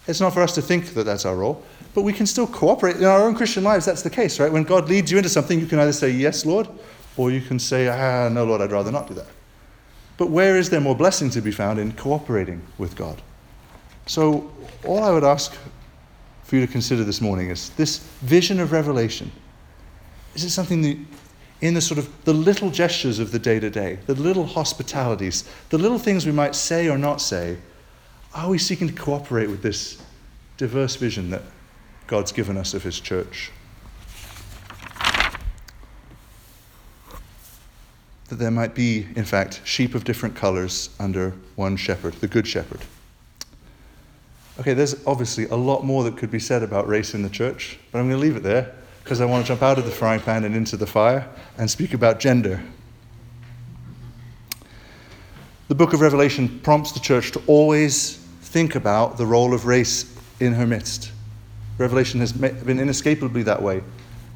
It's 0.08 0.22
not 0.22 0.34
for 0.34 0.42
us 0.42 0.56
to 0.56 0.62
think 0.62 0.94
that 0.94 1.04
that's 1.04 1.26
our 1.26 1.36
role, 1.36 1.64
but 1.94 2.04
we 2.04 2.14
can 2.14 2.26
still 2.26 2.48
cooperate. 2.48 2.96
In 2.98 3.04
our 3.04 3.24
own 3.24 3.36
Christian 3.36 3.64
lives, 3.64 3.86
that's 3.86 4.02
the 4.02 4.10
case, 4.10 4.40
right? 4.40 4.52
When 4.52 4.64
God 4.64 4.88
leads 4.88 5.12
you 5.12 5.18
into 5.18 5.30
something, 5.30 5.60
you 5.60 5.66
can 5.66 5.80
either 5.80 5.94
say, 5.94 6.10
Yes, 6.10 6.46
Lord, 6.46 6.68
or 7.18 7.32
you 7.32 7.42
can 7.42 7.60
say, 7.60 7.88
Ah, 7.90 8.30
no, 8.30 8.46
Lord, 8.46 8.62
I'd 8.62 8.72
rather 8.72 8.92
not 8.92 9.08
do 9.08 9.14
that. 9.16 9.28
But 10.18 10.30
where 10.30 10.58
is 10.58 10.70
there 10.70 10.80
more 10.80 10.96
blessing 10.96 11.30
to 11.32 11.42
be 11.42 11.52
found 11.52 11.80
in 11.80 11.92
cooperating 11.92 12.62
with 12.78 12.96
God? 12.96 13.22
So, 14.06 14.52
all 14.86 15.04
I 15.04 15.12
would 15.12 15.26
ask 15.26 15.56
for 16.44 16.56
you 16.56 16.66
to 16.66 16.72
consider 16.72 17.04
this 17.04 17.20
morning 17.20 17.50
is 17.50 17.72
this 17.72 18.00
vision 18.22 18.60
of 18.62 18.72
revelation. 18.72 19.32
Is 20.34 20.46
it 20.46 20.52
something 20.52 20.82
that 20.84 20.98
in 21.60 21.74
the 21.74 21.82
sort 21.82 21.98
of 21.98 22.10
the 22.24 22.34
little 22.34 22.70
gestures 22.70 23.20
of 23.20 23.32
the 23.32 23.40
day 23.40 23.60
to 23.60 23.70
day, 23.70 24.00
the 24.06 24.16
little 24.16 24.46
hospitalities, 24.46 25.44
the 25.70 25.78
little 25.78 26.00
things 26.00 26.26
we 26.26 26.32
might 26.32 26.56
say 26.56 26.88
or 26.88 26.98
not 26.98 27.20
say, 27.20 27.58
are 28.46 28.50
we 28.50 28.60
seeking 28.60 28.88
to 28.88 28.94
cooperate 28.94 29.48
with 29.48 29.64
this 29.64 30.00
diverse 30.58 30.96
vision 30.96 31.32
that 31.32 31.42
God's 32.06 32.32
given 32.32 32.56
us 32.56 32.76
of 32.76 32.84
His 32.84 33.00
church? 33.00 33.52
That 38.30 38.36
there 38.36 38.52
might 38.52 38.76
be, 38.76 39.08
in 39.16 39.26
fact, 39.26 39.62
sheep 39.64 39.96
of 39.96 40.04
different 40.04 40.36
colors 40.36 40.92
under 41.00 41.34
one 41.56 41.78
shepherd, 41.78 42.14
the 42.16 42.28
Good 42.28 42.46
Shepherd. 42.46 42.82
Okay, 44.60 44.74
there's 44.74 45.04
obviously 45.08 45.48
a 45.48 45.56
lot 45.56 45.84
more 45.84 46.04
that 46.04 46.16
could 46.18 46.30
be 46.30 46.40
said 46.40 46.62
about 46.62 46.88
race 46.88 47.16
in 47.16 47.24
the 47.24 47.30
church, 47.30 47.80
but 47.92 47.98
I'm 47.98 48.08
going 48.08 48.20
to 48.20 48.24
leave 48.24 48.36
it 48.36 48.44
there 48.44 48.76
because 49.04 49.20
I 49.20 49.26
want 49.26 49.46
to 49.46 49.48
jump 49.48 49.64
out 49.64 49.80
of 49.80 49.86
the 49.86 49.92
frying 49.92 50.20
pan 50.20 50.44
and 50.44 50.56
into 50.56 50.78
the 50.78 50.86
fire 50.86 51.28
and 51.58 51.72
speak 51.72 51.94
about 51.94 52.20
gender. 52.20 52.62
The 55.70 55.76
book 55.76 55.94
of 55.94 56.02
Revelation 56.02 56.60
prompts 56.60 56.92
the 56.92 57.00
church 57.00 57.32
to 57.32 57.42
always 57.48 58.27
think 58.48 58.76
about 58.76 59.18
the 59.18 59.26
role 59.26 59.54
of 59.54 59.66
race 59.66 60.16
in 60.40 60.54
her 60.54 60.66
midst. 60.66 61.12
Revelation 61.78 62.20
has 62.20 62.32
been 62.32 62.80
inescapably 62.80 63.44
that 63.44 63.62
way. 63.62 63.84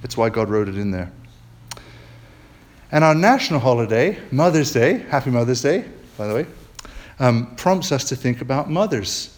It's 0.03 0.17
why 0.17 0.29
God 0.29 0.49
wrote 0.49 0.67
it 0.67 0.77
in 0.77 0.91
there. 0.91 1.11
And 2.91 3.03
our 3.03 3.15
national 3.15 3.61
holiday, 3.61 4.19
Mother's 4.31 4.71
Day, 4.71 4.99
Happy 5.09 5.29
Mother's 5.29 5.61
Day, 5.61 5.85
by 6.17 6.27
the 6.27 6.35
way, 6.35 6.45
um, 7.19 7.55
prompts 7.55 7.91
us 7.91 8.09
to 8.09 8.15
think 8.15 8.41
about 8.41 8.69
mothers. 8.69 9.37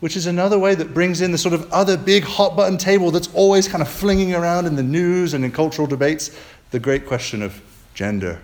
which 0.00 0.16
is 0.16 0.26
another 0.26 0.58
way 0.58 0.74
that 0.74 0.94
brings 0.94 1.20
in 1.20 1.30
the 1.30 1.38
sort 1.38 1.52
of 1.54 1.70
other 1.70 1.96
big 1.96 2.24
hot 2.24 2.56
button 2.56 2.78
table 2.78 3.10
that's 3.10 3.28
always 3.34 3.68
kind 3.68 3.82
of 3.82 3.88
flinging 3.88 4.34
around 4.34 4.66
in 4.66 4.74
the 4.74 4.82
news 4.82 5.34
and 5.34 5.44
in 5.44 5.52
cultural 5.52 5.86
debates 5.86 6.30
the 6.70 6.80
great 6.80 7.06
question 7.06 7.42
of 7.42 7.60
gender. 7.92 8.40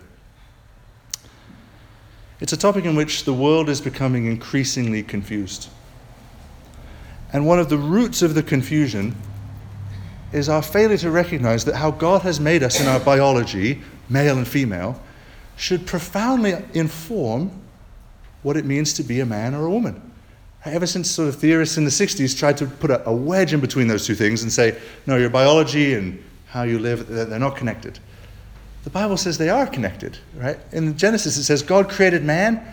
It's 2.40 2.52
a 2.52 2.56
topic 2.56 2.84
in 2.84 2.94
which 2.94 3.24
the 3.24 3.32
world 3.32 3.68
is 3.68 3.80
becoming 3.80 4.26
increasingly 4.26 5.02
confused. 5.02 5.68
And 7.32 7.46
one 7.46 7.58
of 7.58 7.68
the 7.68 7.78
roots 7.78 8.22
of 8.22 8.34
the 8.34 8.42
confusion 8.42 9.16
is 10.32 10.48
our 10.48 10.62
failure 10.62 10.98
to 10.98 11.10
recognize 11.10 11.64
that 11.64 11.76
how 11.76 11.90
God 11.90 12.22
has 12.22 12.38
made 12.38 12.62
us 12.62 12.80
in 12.80 12.86
our 12.86 13.00
biology, 13.00 13.80
male 14.08 14.36
and 14.36 14.46
female, 14.46 15.00
should 15.56 15.86
profoundly 15.86 16.54
inform 16.74 17.50
what 18.42 18.56
it 18.56 18.64
means 18.64 18.92
to 18.94 19.02
be 19.02 19.20
a 19.20 19.26
man 19.26 19.54
or 19.54 19.64
a 19.64 19.70
woman. 19.70 20.02
Ever 20.64 20.86
since 20.86 21.10
sort 21.10 21.28
of 21.28 21.36
theorists 21.36 21.78
in 21.78 21.84
the 21.84 21.90
60s 21.90 22.36
tried 22.36 22.56
to 22.58 22.66
put 22.66 22.90
a, 22.90 23.12
wedge 23.12 23.52
in 23.52 23.60
between 23.60 23.86
those 23.86 24.04
two 24.04 24.14
things 24.14 24.42
and 24.42 24.52
say, 24.52 24.78
no, 25.06 25.16
your 25.16 25.30
biology 25.30 25.94
and 25.94 26.22
how 26.46 26.64
you 26.64 26.78
live, 26.78 27.06
they're 27.06 27.38
not 27.38 27.56
connected. 27.56 27.98
The 28.86 28.90
Bible 28.90 29.16
says 29.16 29.36
they 29.36 29.48
are 29.48 29.66
connected, 29.66 30.16
right? 30.36 30.60
In 30.70 30.96
Genesis, 30.96 31.36
it 31.36 31.42
says 31.42 31.60
God 31.60 31.90
created 31.90 32.22
man. 32.22 32.72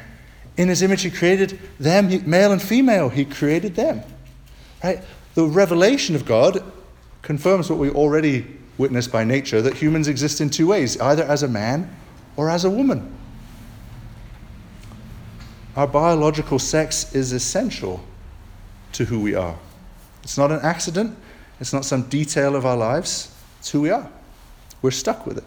In 0.58 0.68
his 0.68 0.84
image, 0.84 1.02
he 1.02 1.10
created 1.10 1.60
them, 1.80 2.08
male 2.30 2.52
and 2.52 2.62
female, 2.62 3.10
he 3.10 3.26
created 3.26 3.74
them. 3.74 4.04
Right? 4.84 5.02
The 5.34 5.46
revelation 5.48 6.16
of 6.16 6.24
God 6.24 6.64
confirms 7.24 7.68
what 7.68 7.80
we 7.80 7.90
already 7.90 8.46
witnessed 8.78 9.12
by 9.12 9.24
nature 9.24 9.60
that 9.64 9.74
humans 9.74 10.08
exist 10.08 10.40
in 10.40 10.52
two 10.52 10.68
ways 10.68 11.02
either 11.02 11.24
as 11.24 11.42
a 11.42 11.48
man 11.48 11.90
or 12.36 12.48
as 12.48 12.64
a 12.64 12.70
woman. 12.70 13.12
Our 15.76 15.88
biological 15.88 16.60
sex 16.60 17.16
is 17.16 17.34
essential 17.34 18.06
to 18.92 19.06
who 19.06 19.20
we 19.20 19.34
are. 19.34 19.58
It's 20.22 20.38
not 20.38 20.52
an 20.52 20.60
accident, 20.62 21.18
it's 21.60 21.74
not 21.74 21.86
some 21.86 22.04
detail 22.04 22.56
of 22.56 22.68
our 22.68 22.78
lives, 22.78 23.36
it's 23.60 23.72
who 23.72 23.82
we 23.82 23.90
are. 23.90 24.08
We're 24.84 24.92
stuck 24.92 25.26
with 25.26 25.40
it. 25.40 25.46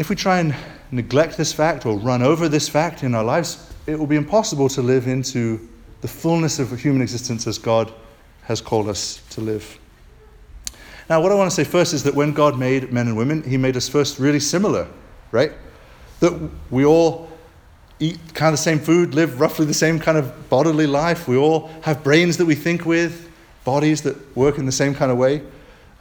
If 0.00 0.08
we 0.08 0.16
try 0.16 0.38
and 0.38 0.56
neglect 0.90 1.36
this 1.36 1.52
fact 1.52 1.84
or 1.84 1.98
run 1.98 2.22
over 2.22 2.48
this 2.48 2.70
fact 2.70 3.02
in 3.02 3.14
our 3.14 3.22
lives, 3.22 3.70
it 3.86 3.98
will 3.98 4.06
be 4.06 4.16
impossible 4.16 4.70
to 4.70 4.80
live 4.80 5.06
into 5.06 5.68
the 6.00 6.08
fullness 6.08 6.58
of 6.58 6.70
human 6.80 7.02
existence 7.02 7.46
as 7.46 7.58
God 7.58 7.92
has 8.44 8.62
called 8.62 8.88
us 8.88 9.20
to 9.28 9.42
live. 9.42 9.78
Now, 11.10 11.20
what 11.20 11.32
I 11.32 11.34
want 11.34 11.50
to 11.50 11.54
say 11.54 11.64
first 11.64 11.92
is 11.92 12.02
that 12.04 12.14
when 12.14 12.32
God 12.32 12.58
made 12.58 12.90
men 12.90 13.08
and 13.08 13.16
women, 13.18 13.42
He 13.42 13.58
made 13.58 13.76
us 13.76 13.90
first 13.90 14.18
really 14.18 14.40
similar, 14.40 14.88
right? 15.32 15.52
That 16.20 16.50
we 16.70 16.86
all 16.86 17.28
eat 17.98 18.18
kind 18.32 18.54
of 18.54 18.58
the 18.58 18.62
same 18.62 18.78
food, 18.78 19.12
live 19.12 19.38
roughly 19.38 19.66
the 19.66 19.74
same 19.74 19.98
kind 19.98 20.16
of 20.16 20.48
bodily 20.48 20.86
life. 20.86 21.28
We 21.28 21.36
all 21.36 21.68
have 21.82 22.02
brains 22.02 22.38
that 22.38 22.46
we 22.46 22.54
think 22.54 22.86
with, 22.86 23.30
bodies 23.66 24.00
that 24.04 24.34
work 24.34 24.56
in 24.56 24.64
the 24.64 24.72
same 24.72 24.94
kind 24.94 25.12
of 25.12 25.18
way. 25.18 25.42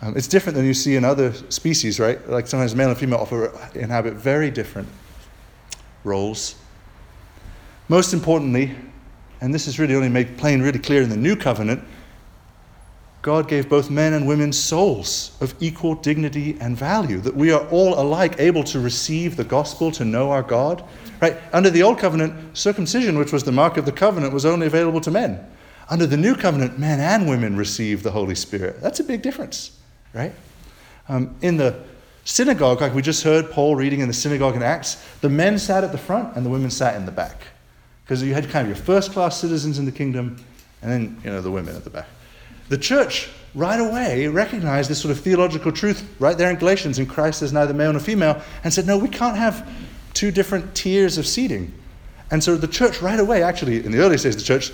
Um, 0.01 0.15
it's 0.15 0.27
different 0.27 0.56
than 0.56 0.65
you 0.65 0.74
see 0.74 0.96
in 0.96 1.03
other 1.03 1.34
species, 1.50 2.00
right? 2.00 2.27
Like 2.29 2.48
sometimes 2.48 2.74
male 2.74 2.89
and 2.89 2.98
female 2.98 3.20
offer, 3.20 3.51
inhabit 3.75 4.13
very 4.13 4.50
different 4.50 4.88
roles. 6.03 6.56
Most 7.89 8.13
importantly, 8.13 8.75
and 9.41 9.53
this 9.53 9.68
is 9.68 9.79
really 9.79 9.96
only 9.96 10.10
made 10.10 10.38
plain 10.38 10.62
really 10.62 10.79
clear 10.79 11.01
in 11.01 11.10
the 11.10 11.18
new 11.18 11.36
covenant, 11.36 11.84
God 13.22 13.50
gave 13.50 13.68
both 13.68 13.89
men 13.89 14.13
and 14.13 14.25
women 14.25 14.53
souls 14.53 15.36
of 15.41 15.53
equal 15.60 15.96
dignity 15.96 16.58
and 16.62 16.77
value, 16.77 17.20
that 17.20 17.36
we 17.36 17.51
are 17.51 17.68
all 17.68 18.00
alike 18.00 18.36
able 18.39 18.63
to 18.65 18.79
receive 18.79 19.36
the 19.36 19.44
gospel, 19.44 19.91
to 19.91 20.06
know 20.06 20.32
our 20.32 20.44
God. 20.44 20.86
Right? 21.22 21.36
Under 21.51 21.70
the 21.70 21.84
old 21.84 22.00
covenant, 22.00 22.58
circumcision, 22.58 23.18
which 23.18 23.34
was 23.34 23.44
the 23.44 23.51
mark 23.51 23.75
of 23.75 23.86
the 23.86 23.91
covenant, 23.91 24.34
was 24.34 24.46
only 24.46 24.68
available 24.68 25.01
to 25.01 25.12
men. 25.12 25.46
Under 25.89 26.06
the 26.06 26.15
new 26.15 26.34
covenant, 26.34 26.79
men 26.79 27.01
and 27.01 27.27
women 27.27 27.58
receive 27.58 28.03
the 28.03 28.12
Holy 28.12 28.36
Spirit. 28.36 28.79
That's 28.79 29.01
a 29.01 29.03
big 29.03 29.22
difference, 29.22 29.77
right? 30.13 30.33
Um, 31.07 31.35
in 31.41 31.57
the 31.57 31.81
synagogue, 32.23 32.81
like 32.81 32.93
we 32.93 33.01
just 33.01 33.23
heard 33.23 33.49
Paul 33.51 33.75
reading 33.75 33.99
in 34.01 34.07
the 34.07 34.13
synagogue 34.13 34.55
in 34.55 34.63
Acts, 34.63 35.03
the 35.21 35.29
men 35.29 35.57
sat 35.57 35.83
at 35.83 35.91
the 35.91 35.97
front 35.97 36.35
and 36.35 36.45
the 36.45 36.49
women 36.49 36.69
sat 36.69 36.95
in 36.95 37.05
the 37.05 37.11
back. 37.11 37.41
Because 38.03 38.23
you 38.23 38.33
had 38.33 38.49
kind 38.49 38.67
of 38.69 38.75
your 38.75 38.83
first 38.83 39.11
class 39.11 39.39
citizens 39.39 39.79
in 39.79 39.85
the 39.85 39.91
kingdom 39.91 40.43
and 40.81 40.91
then, 40.91 41.21
you 41.23 41.29
know, 41.29 41.41
the 41.41 41.51
women 41.51 41.75
at 41.75 41.83
the 41.83 41.89
back. 41.89 42.07
The 42.69 42.77
church 42.77 43.29
right 43.55 43.79
away 43.79 44.27
recognized 44.27 44.89
this 44.89 45.01
sort 45.01 45.11
of 45.11 45.19
theological 45.19 45.71
truth 45.71 46.07
right 46.19 46.37
there 46.37 46.49
in 46.49 46.57
Galatians, 46.57 46.99
in 46.99 47.07
Christ 47.07 47.41
as 47.41 47.51
neither 47.51 47.73
male 47.73 47.91
nor 47.91 47.99
female, 47.99 48.41
and 48.63 48.73
said, 48.73 48.85
no, 48.85 48.97
we 48.97 49.09
can't 49.09 49.37
have 49.37 49.67
two 50.13 50.31
different 50.31 50.75
tiers 50.75 51.17
of 51.17 51.25
seating. 51.25 51.73
And 52.31 52.43
so 52.43 52.55
the 52.55 52.67
church 52.67 53.01
right 53.01 53.19
away, 53.19 53.41
actually, 53.41 53.83
in 53.83 53.91
the 53.91 53.99
early 53.99 54.11
days 54.11 54.25
of 54.25 54.35
the 54.35 54.41
church, 54.41 54.71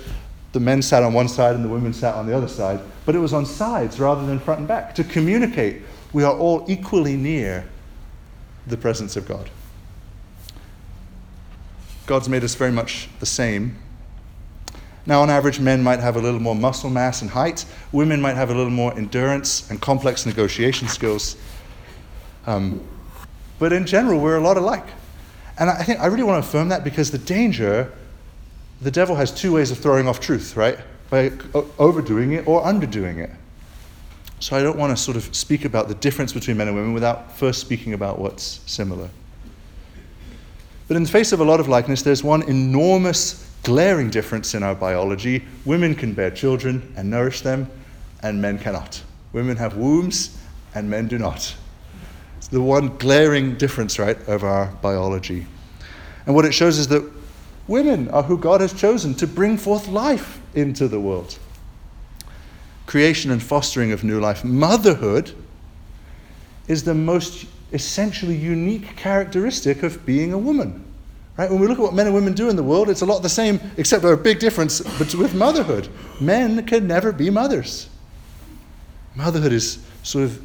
the 0.52 0.60
men 0.60 0.82
sat 0.82 1.02
on 1.02 1.12
one 1.12 1.28
side 1.28 1.54
and 1.54 1.64
the 1.64 1.68
women 1.68 1.92
sat 1.92 2.14
on 2.14 2.26
the 2.26 2.36
other 2.36 2.48
side, 2.48 2.80
but 3.04 3.14
it 3.14 3.18
was 3.18 3.32
on 3.32 3.44
sides 3.44 4.00
rather 4.00 4.24
than 4.26 4.38
front 4.38 4.60
and 4.60 4.68
back 4.68 4.94
to 4.94 5.04
communicate 5.04 5.82
we 6.12 6.22
are 6.22 6.36
all 6.36 6.64
equally 6.68 7.16
near 7.16 7.68
the 8.66 8.76
presence 8.76 9.16
of 9.16 9.28
God. 9.28 9.50
God's 12.06 12.28
made 12.28 12.44
us 12.44 12.54
very 12.54 12.72
much 12.72 13.08
the 13.20 13.26
same 13.26 13.76
now, 15.08 15.22
on 15.22 15.30
average, 15.30 15.60
men 15.60 15.84
might 15.84 16.00
have 16.00 16.16
a 16.16 16.20
little 16.20 16.40
more 16.40 16.56
muscle 16.56 16.90
mass 16.90 17.22
and 17.22 17.30
height. 17.30 17.64
Women 17.92 18.20
might 18.20 18.34
have 18.34 18.50
a 18.50 18.54
little 18.54 18.72
more 18.72 18.92
endurance 18.94 19.70
and 19.70 19.80
complex 19.80 20.26
negotiation 20.26 20.88
skills. 20.88 21.36
Um, 22.44 22.84
but 23.60 23.72
in 23.72 23.86
general, 23.86 24.20
we're 24.20 24.36
a 24.36 24.40
lot 24.40 24.56
alike. 24.56 24.86
And 25.58 25.70
I 25.70 25.84
think 25.84 26.00
I 26.00 26.06
really 26.06 26.24
want 26.24 26.42
to 26.42 26.48
affirm 26.48 26.70
that 26.70 26.82
because 26.82 27.12
the 27.12 27.18
danger, 27.18 27.92
the 28.80 28.90
devil 28.90 29.16
has 29.16 29.30
two 29.30 29.52
ways 29.52 29.70
of 29.70 29.78
throwing 29.78 30.08
off 30.08 30.20
truth, 30.20 30.56
right? 30.56 30.78
By 31.10 31.32
overdoing 31.78 32.32
it 32.32 32.46
or 32.46 32.62
underdoing 32.62 33.18
it. 33.18 33.30
So 34.40 34.56
I 34.56 34.62
don't 34.62 34.76
want 34.76 34.96
to 34.96 35.02
sort 35.02 35.16
of 35.16 35.34
speak 35.34 35.64
about 35.64 35.88
the 35.88 35.94
difference 35.94 36.32
between 36.32 36.58
men 36.58 36.68
and 36.68 36.76
women 36.76 36.92
without 36.92 37.36
first 37.38 37.60
speaking 37.60 37.94
about 37.94 38.18
what's 38.18 38.60
similar. 38.66 39.08
But 40.88 40.96
in 40.96 41.02
the 41.02 41.08
face 41.08 41.32
of 41.32 41.40
a 41.40 41.44
lot 41.44 41.58
of 41.58 41.68
likeness, 41.68 42.02
there's 42.02 42.22
one 42.22 42.42
enormous 42.42 43.50
glaring 43.62 44.10
difference 44.10 44.54
in 44.54 44.62
our 44.62 44.74
biology. 44.74 45.44
Women 45.64 45.94
can 45.94 46.12
bear 46.12 46.30
children 46.30 46.92
and 46.96 47.10
nourish 47.10 47.40
them, 47.40 47.68
and 48.22 48.40
men 48.40 48.58
cannot. 48.58 49.02
Women 49.32 49.56
have 49.56 49.76
wombs, 49.76 50.38
and 50.74 50.88
men 50.88 51.08
do 51.08 51.18
not. 51.18 51.54
It's 52.36 52.48
the 52.48 52.60
one 52.60 52.96
glaring 52.98 53.56
difference, 53.56 53.98
right, 53.98 54.16
of 54.28 54.44
our 54.44 54.66
biology. 54.82 55.46
And 56.26 56.34
what 56.34 56.44
it 56.44 56.52
shows 56.52 56.78
is 56.78 56.86
that 56.88 57.10
women 57.68 58.08
are 58.08 58.22
who 58.22 58.38
God 58.38 58.60
has 58.60 58.72
chosen 58.72 59.14
to 59.14 59.26
bring 59.26 59.58
forth 59.58 59.88
life 59.88 60.40
into 60.54 60.88
the 60.88 61.00
world. 61.00 61.38
Creation 62.86 63.30
and 63.30 63.42
fostering 63.42 63.92
of 63.92 64.04
new 64.04 64.20
life. 64.20 64.44
Motherhood 64.44 65.32
is 66.68 66.84
the 66.84 66.94
most 66.94 67.46
essentially 67.72 68.36
unique 68.36 68.96
characteristic 68.96 69.82
of 69.82 70.04
being 70.06 70.32
a 70.32 70.38
woman. 70.38 70.84
Right? 71.36 71.50
When 71.50 71.60
we 71.60 71.66
look 71.66 71.78
at 71.78 71.82
what 71.82 71.94
men 71.94 72.06
and 72.06 72.14
women 72.14 72.32
do 72.32 72.48
in 72.48 72.56
the 72.56 72.62
world, 72.62 72.88
it's 72.88 73.02
a 73.02 73.06
lot 73.06 73.22
the 73.22 73.28
same, 73.28 73.60
except 73.76 74.02
for 74.02 74.12
a 74.12 74.16
big 74.16 74.38
difference 74.38 74.80
But 74.98 75.14
with 75.14 75.34
motherhood. 75.34 75.88
Men 76.20 76.64
can 76.64 76.86
never 76.86 77.12
be 77.12 77.28
mothers. 77.28 77.88
Motherhood 79.14 79.52
is 79.52 79.84
sort 80.02 80.24
of 80.24 80.40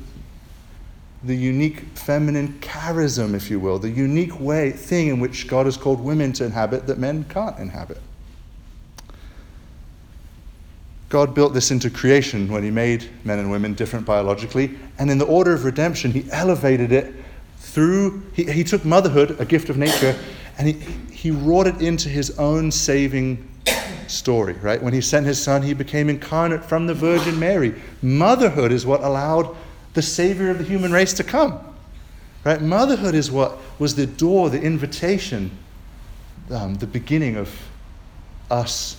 the 1.24 1.36
unique 1.36 1.82
feminine 1.94 2.60
charism, 2.62 3.34
if 3.36 3.50
you 3.50 3.60
will, 3.60 3.78
the 3.78 3.90
unique 3.90 4.40
way, 4.40 4.72
thing 4.72 5.08
in 5.08 5.20
which 5.20 5.48
God 5.48 5.66
has 5.66 5.78
called 5.78 6.02
women 6.02 6.34
to 6.34 6.46
inhabit 6.46 6.88
that 6.88 6.98
men 6.98 7.26
can't 7.26 7.58
inhabit. 7.60 8.02
God 11.10 11.36
built 11.36 11.54
this 11.54 11.72
into 11.72 11.90
creation 11.90 12.48
when 12.48 12.64
He 12.64 12.72
made 12.72 13.10
men 13.24 13.38
and 13.38 13.52
women 13.52 13.74
different 13.74 14.06
biologically, 14.06 14.78
and 14.98 15.12
in 15.12 15.18
the 15.18 15.26
order 15.26 15.54
of 15.54 15.66
redemption, 15.66 16.12
He 16.12 16.26
elevated 16.32 16.92
it 16.92 17.14
through, 17.58 18.24
He, 18.34 18.46
he 18.46 18.64
took 18.64 18.84
motherhood, 18.84 19.40
a 19.40 19.46
gift 19.46 19.70
of 19.70 19.78
nature, 19.78 20.18
and 20.58 20.68
he, 20.68 20.74
he 21.14 21.32
wrought 21.32 21.68
it 21.68 21.82
into 21.82 22.10
his 22.10 22.38
own 22.38 22.72
saving 22.72 23.48
story, 24.08 24.54
right? 24.54 24.82
When 24.82 24.94
he 24.94 25.02
sent 25.02 25.26
his 25.26 25.42
son, 25.42 25.62
he 25.62 25.74
became 25.74 26.10
incarnate 26.10 26.64
from 26.64 26.88
the 26.88 26.94
Virgin 26.94 27.40
Mary. 27.40 27.74
Motherhood 28.02 28.72
is 28.72 28.86
what 28.86 29.02
allowed 29.02 29.56
the 29.94 30.02
Savior 30.02 30.50
of 30.50 30.58
the 30.58 30.64
human 30.64 30.92
race 30.92 31.14
to 31.14 31.24
come, 31.24 31.60
right? 32.44 32.62
Motherhood 32.62 33.16
is 33.16 33.32
what 33.32 33.58
was 33.80 33.96
the 33.96 34.06
door, 34.06 34.50
the 34.50 34.62
invitation, 34.62 35.52
um, 36.50 36.76
the 36.76 36.88
beginning 36.88 37.38
of 37.38 37.54
us 38.50 38.98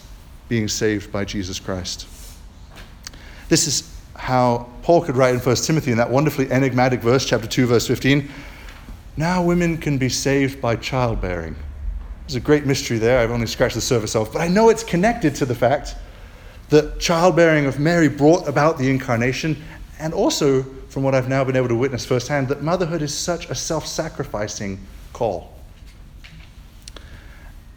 being 0.49 0.69
saved 0.69 1.11
by 1.13 1.25
Jesus 1.25 1.59
Christ. 1.59 2.07
This 3.49 3.67
is 3.67 3.93
how 4.17 4.69
Paul 4.83 5.03
could 5.03 5.17
write 5.17 5.35
in 5.35 5.41
1 5.41 5.57
Timothy 5.57 5.91
in 5.91 5.99
that 5.99 6.11
wonderfully 6.11 6.51
enigmatic 6.51 7.01
verse, 7.01 7.25
chapter 7.25 7.47
2, 7.47 7.67
verse 7.67 7.87
15. 7.87 8.29
Now 9.17 9.43
women 9.43 9.79
can 9.79 9.99
be 9.99 10.09
saved 10.09 10.61
by 10.61 10.77
childbearing. 10.77 11.57
There's 12.23 12.37
a 12.37 12.41
great 12.41 12.67
mystery 12.67 12.99
there 12.99 13.19
I've 13.19 13.31
only 13.31 13.47
scratched 13.47 13.75
the 13.75 13.81
surface 13.81 14.15
of, 14.15 14.33
but 14.33 14.41
I 14.41 14.49
know 14.49 14.69
it's 14.69 14.85
connected 14.85 15.35
to 15.37 15.45
the 15.45 15.55
fact 15.55 15.97
that 16.71 16.99
childbearing 16.99 17.67
of 17.67 17.79
Mary 17.79 18.09
brought 18.09 18.49
about 18.49 18.79
the 18.79 18.89
incarnation, 18.89 19.63
and 19.99 20.15
also, 20.15 20.65
from 20.93 21.03
what 21.03 21.15
I've 21.15 21.27
now 21.27 21.43
been 21.43 21.57
able 21.57 21.69
to 21.69 21.75
witness 21.75 22.05
firsthand, 22.05 22.49
that 22.49 22.63
motherhood 22.63 23.01
is 23.01 23.17
such 23.17 23.49
a 23.49 23.55
self 23.55 23.87
sacrificing 23.87 24.79
call. 25.15 25.55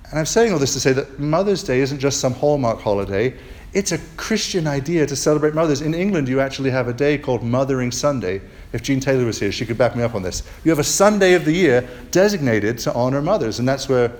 And 0.10 0.19
I'm 0.19 0.25
saying 0.25 0.51
all 0.51 0.60
this 0.60 0.74
to 0.74 0.81
say 0.81 0.91
that 0.91 1.17
Mother's 1.17 1.63
Day 1.63 1.79
isn't 1.79 2.00
just 2.00 2.19
some 2.19 2.34
Hallmark 2.34 2.81
holiday. 2.81 3.34
It's 3.72 3.93
a 3.93 4.00
Christian 4.17 4.67
idea 4.67 5.05
to 5.05 5.15
celebrate 5.15 5.53
mothers. 5.53 5.79
In 5.79 5.93
England, 5.93 6.27
you 6.27 6.41
actually 6.41 6.72
have 6.72 6.89
a 6.89 6.93
day 6.93 7.17
called 7.17 7.41
Mothering 7.41 7.89
Sunday. 7.89 8.41
If 8.74 8.84
Jean 8.84 9.00
Taylor 9.00 9.24
was 9.24 9.39
here, 9.39 9.51
she 9.53 9.65
could 9.65 9.77
back 9.77 9.95
me 9.95 10.03
up 10.03 10.13
on 10.13 10.22
this. 10.22 10.43
You 10.65 10.72
have 10.72 10.79
a 10.79 10.84
Sunday 10.84 11.36
of 11.36 11.45
the 11.45 11.53
year 11.53 11.88
designated 12.12 12.79
to 12.79 12.93
honor 12.93 13.22
mothers, 13.22 13.60
and 13.60 13.67
that's 13.67 13.88
where 13.88 14.12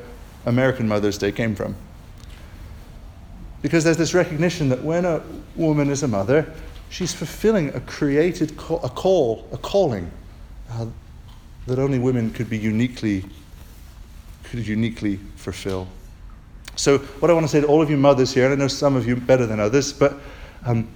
American 0.46 0.88
Mother's 0.88 1.18
Day 1.18 1.34
came 1.34 1.54
from. 1.54 1.76
Because 3.62 3.84
there's 3.84 3.98
this 3.98 4.14
recognition 4.14 4.70
that 4.70 4.82
when 4.82 5.04
a 5.04 5.22
woman 5.58 5.90
is 5.90 6.04
a 6.04 6.08
mother, 6.08 6.50
she's 6.90 7.14
fulfilling 7.14 7.70
a 7.70 7.80
created 7.82 8.58
call, 8.58 8.80
a 8.84 8.90
call, 8.90 9.48
a 9.52 9.58
calling 9.58 10.12
uh, 10.72 10.86
that 11.68 11.80
only 11.80 12.00
women 12.00 12.32
could 12.32 12.50
be 12.50 12.58
uniquely 12.58 13.26
could 14.44 14.68
uniquely 14.68 15.18
fulfill. 15.36 15.88
So, 16.76 17.00
what 17.00 17.32
I 17.32 17.34
want 17.34 17.46
to 17.46 17.52
say 17.52 17.62
to 17.62 17.68
all 17.68 17.82
of 17.82 17.90
you 17.90 17.98
mothers 17.98 18.34
here, 18.34 18.46
and 18.46 18.54
I 18.54 18.58
know 18.58 18.68
some 18.68 18.96
of 18.96 19.08
you 19.08 19.16
better 19.16 19.46
than 19.46 19.60
others, 19.60 19.94
but 19.94 20.18
um, 20.66 20.88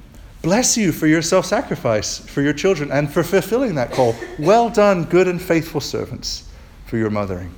bless 0.41 0.77
you 0.77 0.91
for 0.91 1.07
your 1.07 1.21
self 1.21 1.45
sacrifice 1.45 2.19
for 2.19 2.41
your 2.41 2.53
children 2.53 2.91
and 2.91 3.11
for 3.11 3.23
fulfilling 3.23 3.75
that 3.75 3.91
call. 3.91 4.15
Well 4.37 4.69
done, 4.69 5.05
good 5.05 5.27
and 5.27 5.41
faithful 5.41 5.81
servants, 5.81 6.49
for 6.85 6.97
your 6.97 7.09
mothering. 7.09 7.53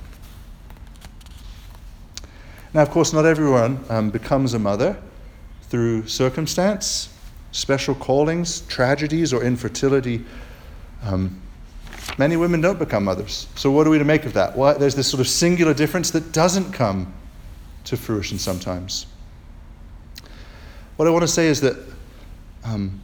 Now, 2.74 2.82
of 2.82 2.90
course, 2.90 3.12
not 3.12 3.26
everyone 3.26 3.84
um, 3.90 4.10
becomes 4.10 4.54
a 4.54 4.58
mother 4.58 4.96
through 5.64 6.06
circumstance, 6.06 7.11
special 7.52 7.94
callings, 7.94 8.62
tragedies, 8.62 9.32
or 9.32 9.44
infertility. 9.44 10.24
Um, 11.02 11.40
many 12.18 12.36
women 12.36 12.60
don't 12.60 12.78
become 12.78 13.04
mothers. 13.04 13.46
So, 13.54 13.70
what 13.70 13.86
are 13.86 13.90
we 13.90 13.98
to 13.98 14.04
make 14.04 14.24
of 14.24 14.32
that? 14.32 14.56
Well, 14.56 14.78
there's 14.78 14.94
this 14.94 15.06
sort 15.06 15.20
of 15.20 15.28
singular 15.28 15.74
difference 15.74 16.10
that 16.10 16.32
doesn't 16.32 16.72
come 16.72 17.12
to 17.84 17.96
fruition 17.96 18.38
sometimes. 18.38 19.06
What 20.96 21.08
I 21.08 21.10
want 21.10 21.22
to 21.22 21.28
say 21.28 21.46
is 21.46 21.60
that 21.60 21.76
um, 22.64 23.00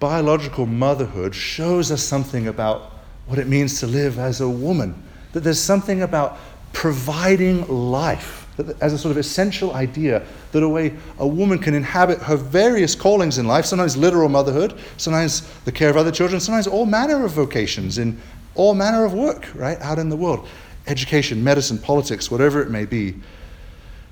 biological 0.00 0.66
motherhood 0.66 1.34
shows 1.34 1.90
us 1.90 2.02
something 2.02 2.48
about 2.48 2.92
what 3.26 3.38
it 3.38 3.46
means 3.46 3.80
to 3.80 3.86
live 3.86 4.18
as 4.18 4.40
a 4.40 4.48
woman. 4.48 5.00
That 5.32 5.40
there's 5.40 5.60
something 5.60 6.02
about 6.02 6.38
providing 6.72 7.66
life 7.68 8.41
as 8.80 8.92
a 8.92 8.98
sort 8.98 9.10
of 9.10 9.16
essential 9.16 9.74
idea 9.74 10.22
that 10.52 10.62
a 10.62 10.68
way 10.68 10.94
a 11.18 11.26
woman 11.26 11.58
can 11.58 11.74
inhabit 11.74 12.18
her 12.18 12.36
various 12.36 12.94
callings 12.94 13.38
in 13.38 13.46
life, 13.46 13.64
sometimes 13.64 13.96
literal 13.96 14.28
motherhood, 14.28 14.78
sometimes 14.98 15.48
the 15.64 15.72
care 15.72 15.88
of 15.88 15.96
other 15.96 16.10
children, 16.10 16.40
sometimes 16.40 16.66
all 16.66 16.84
manner 16.84 17.24
of 17.24 17.32
vocations 17.32 17.98
in 17.98 18.20
all 18.54 18.74
manner 18.74 19.04
of 19.04 19.14
work, 19.14 19.48
right, 19.54 19.80
out 19.80 19.98
in 19.98 20.08
the 20.08 20.16
world 20.16 20.46
education, 20.86 21.42
medicine, 21.42 21.78
politics, 21.78 22.30
whatever 22.30 22.60
it 22.60 22.68
may 22.68 22.84
be 22.84 23.14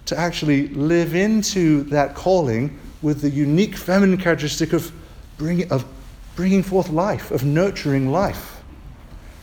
to 0.06 0.16
actually 0.16 0.68
live 0.68 1.14
into 1.14 1.82
that 1.84 2.14
calling 2.14 2.78
with 3.02 3.20
the 3.20 3.30
unique 3.30 3.76
feminine 3.76 4.16
characteristic 4.16 4.72
of, 4.72 4.92
bring, 5.36 5.70
of 5.72 5.84
bringing 6.36 6.62
forth 6.62 6.88
life, 6.88 7.30
of 7.30 7.44
nurturing 7.44 8.10
life. 8.10 8.62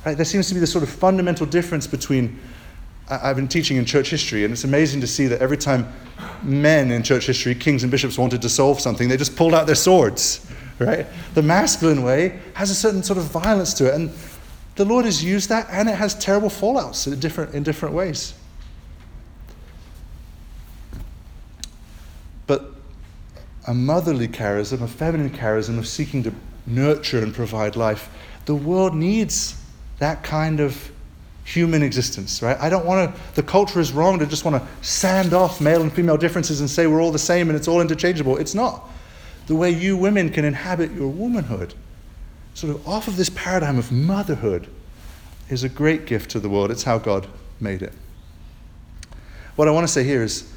Right? 0.06 0.16
There 0.16 0.26
seems 0.26 0.48
to 0.48 0.54
be 0.54 0.60
this 0.60 0.72
sort 0.72 0.84
of 0.84 0.90
fundamental 0.90 1.46
difference 1.46 1.86
between. 1.86 2.40
I've 3.10 3.38
been 3.38 3.48
teaching 3.48 3.78
in 3.78 3.86
church 3.86 4.10
history, 4.10 4.44
and 4.44 4.52
it's 4.52 4.66
amazing 4.66 5.02
to 5.02 5.08
see 5.08 5.28
that 5.28 5.42
every 5.42 5.58
time 5.58 5.92
men 6.44 6.92
in 6.92 7.04
church 7.04 7.28
history, 7.28 7.56
kings 7.56 7.84
and 7.84 7.92
bishops, 7.92 8.18
wanted 8.18 8.42
to 8.42 8.50
solve 8.50 8.82
something, 8.82 9.08
they 9.08 9.16
just 9.16 9.36
pulled 9.36 9.54
out 9.54 9.66
their 9.66 9.76
swords. 9.76 10.46
Right? 10.80 11.08
The 11.34 11.42
masculine 11.42 12.04
way 12.04 12.40
has 12.54 12.70
a 12.70 12.76
certain 12.76 13.02
sort 13.02 13.18
of 13.18 13.26
violence 13.26 13.74
to 13.76 13.88
it, 13.88 13.96
and 13.96 14.12
the 14.76 14.86
Lord 14.86 15.06
has 15.06 15.24
used 15.24 15.50
that, 15.50 15.68
and 15.72 15.90
it 15.90 15.96
has 15.96 16.16
terrible 16.16 16.50
fallouts 16.50 17.12
in 17.12 17.20
different, 17.20 17.56
in 17.56 17.64
different 17.64 17.96
ways. 17.96 18.34
But 22.46 22.72
a 23.66 23.74
motherly 23.74 24.28
charism, 24.28 24.82
a 24.82 24.88
feminine 24.88 25.30
charism 25.30 25.78
of 25.78 25.88
seeking 25.88 26.24
to 26.24 26.34
nurture 26.66 27.24
and 27.24 27.34
provide 27.34 27.76
life, 27.76 28.10
the 28.46 28.56
world 28.56 28.94
needs 28.94 29.62
that 30.00 30.24
kind 30.24 30.60
of 30.60 30.92
human 31.48 31.82
existence, 31.82 32.42
right? 32.42 32.58
I 32.60 32.68
don't 32.68 32.86
want 32.86 33.16
to, 33.16 33.22
the 33.36 33.42
culture 33.42 33.80
is 33.80 33.94
wrong 33.94 34.20
to 34.20 34.26
just 34.26 34.44
want 34.44 34.62
to 34.62 34.86
sand 34.86 35.34
off 35.34 35.62
male 35.62 35.82
and 35.82 35.94
female 35.94 36.18
differences 36.18 36.60
and 36.60 36.70
say 36.70 36.88
we're 36.88 37.02
all 37.02 37.12
the 37.14 37.18
same 37.18 37.48
and 37.48 37.58
it's 37.58 37.70
all 37.70 37.80
interchangeable. 37.80 38.36
It's 38.36 38.54
not. 38.54 38.84
The 39.46 39.56
way 39.56 39.72
you 39.72 39.96
women 39.96 40.30
can 40.30 40.44
inhabit 40.44 40.92
your 40.92 41.08
womanhood, 41.08 41.74
sort 42.54 42.76
of 42.76 42.86
off 42.86 43.08
of 43.08 43.16
this 43.16 43.30
paradigm 43.30 43.78
of 43.78 43.94
motherhood, 43.94 44.68
is 45.50 45.64
a 45.64 45.70
great 45.70 46.06
gift 46.06 46.32
to 46.32 46.42
the 46.42 46.50
world. 46.50 46.70
It's 46.70 46.84
how 46.84 46.98
God 46.98 47.28
made 47.62 47.82
it. 47.82 47.94
What 49.56 49.70
I 49.70 49.72
want 49.72 49.88
to 49.88 49.94
say 49.94 50.04
here 50.04 50.24
is 50.24 50.52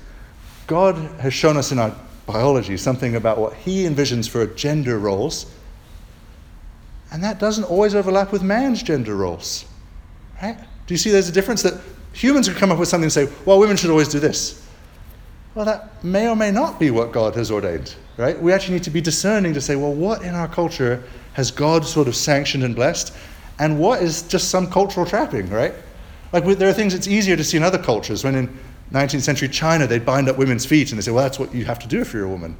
God 0.67 0.97
has 1.21 1.33
shown 1.33 1.57
us 1.57 1.71
in 1.71 1.79
our 1.79 1.95
biology 2.27 2.77
something 2.77 3.14
about 3.14 3.38
what 3.38 3.55
He 3.55 3.85
envisions 3.85 4.29
for 4.29 4.45
gender 4.45 4.99
roles, 4.99 5.47
and 7.12 7.23
that 7.23 7.38
doesn't 7.38 7.64
always 7.64 7.95
overlap 7.95 8.33
with 8.33 8.43
man's 8.43 8.83
gender 8.83 9.14
roles. 9.14 9.64
Right? 10.43 10.59
Do 10.90 10.94
you 10.94 10.98
see 10.98 11.12
there's 11.12 11.29
a 11.29 11.33
difference 11.33 11.62
that 11.62 11.74
humans 12.14 12.48
could 12.48 12.57
come 12.57 12.72
up 12.72 12.79
with 12.79 12.88
something 12.88 13.05
and 13.05 13.12
say, 13.12 13.29
well, 13.44 13.61
women 13.61 13.76
should 13.76 13.90
always 13.90 14.09
do 14.09 14.18
this? 14.18 14.61
Well, 15.55 15.64
that 15.64 16.03
may 16.03 16.29
or 16.29 16.35
may 16.35 16.50
not 16.50 16.81
be 16.81 16.90
what 16.90 17.12
God 17.12 17.37
has 17.37 17.48
ordained, 17.53 17.94
right? 18.16 18.37
We 18.42 18.53
actually 18.53 18.74
need 18.74 18.83
to 18.83 18.90
be 18.90 19.00
discerning 19.00 19.55
to 19.55 19.61
say, 19.61 19.76
well, 19.76 19.94
what 19.94 20.22
in 20.22 20.35
our 20.35 20.48
culture 20.48 21.00
has 21.35 21.53
God 21.53 21.87
sort 21.87 22.09
of 22.09 22.16
sanctioned 22.16 22.64
and 22.64 22.74
blessed, 22.74 23.14
and 23.61 23.79
what 23.79 24.03
is 24.03 24.22
just 24.22 24.48
some 24.48 24.68
cultural 24.68 25.07
trapping, 25.07 25.48
right? 25.48 25.74
Like, 26.33 26.44
there 26.59 26.68
are 26.68 26.72
things 26.72 26.92
it's 26.92 27.07
easier 27.07 27.37
to 27.37 27.44
see 27.44 27.57
in 27.57 27.62
other 27.62 27.79
cultures 27.79 28.24
when 28.24 28.35
in 28.35 28.59
19th 28.90 29.20
century 29.20 29.46
China, 29.46 29.87
they'd 29.87 30.05
bind 30.05 30.29
up 30.29 30.38
women's 30.38 30.66
feet 30.66 30.90
and 30.90 30.98
they 30.98 31.03
say, 31.03 31.12
well, 31.12 31.22
that's 31.22 31.38
what 31.38 31.55
you 31.55 31.66
have 31.66 31.79
to 31.79 31.87
do 31.87 32.00
if 32.00 32.12
you're 32.12 32.24
a 32.24 32.29
woman. 32.29 32.57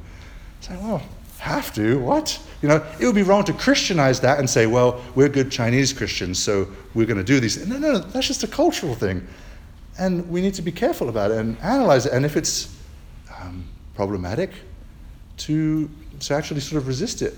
It's 0.59 0.69
like, 0.69 0.81
well, 0.81 1.03
have 1.41 1.73
to? 1.73 1.99
What? 1.99 2.39
You 2.61 2.69
know, 2.69 2.85
it 2.99 3.05
would 3.05 3.15
be 3.15 3.23
wrong 3.23 3.43
to 3.45 3.53
Christianize 3.53 4.19
that 4.21 4.37
and 4.37 4.47
say, 4.47 4.67
well, 4.67 5.01
we're 5.15 5.27
good 5.27 5.51
Chinese 5.51 5.91
Christians, 5.91 6.37
so 6.37 6.67
we're 6.93 7.07
going 7.07 7.17
to 7.17 7.23
do 7.23 7.39
these. 7.39 7.65
No, 7.67 7.77
no, 7.77 7.93
no, 7.93 7.99
that's 7.99 8.27
just 8.27 8.43
a 8.43 8.47
cultural 8.47 8.93
thing. 8.93 9.27
And 9.97 10.29
we 10.29 10.41
need 10.41 10.53
to 10.53 10.61
be 10.61 10.71
careful 10.71 11.09
about 11.09 11.31
it 11.31 11.37
and 11.37 11.57
analyze 11.59 12.05
it. 12.05 12.13
And 12.13 12.25
if 12.25 12.37
it's 12.37 12.77
um, 13.41 13.65
problematic, 13.95 14.51
to, 15.37 15.89
to 16.19 16.35
actually 16.35 16.59
sort 16.59 16.79
of 16.79 16.87
resist 16.87 17.23
it. 17.23 17.33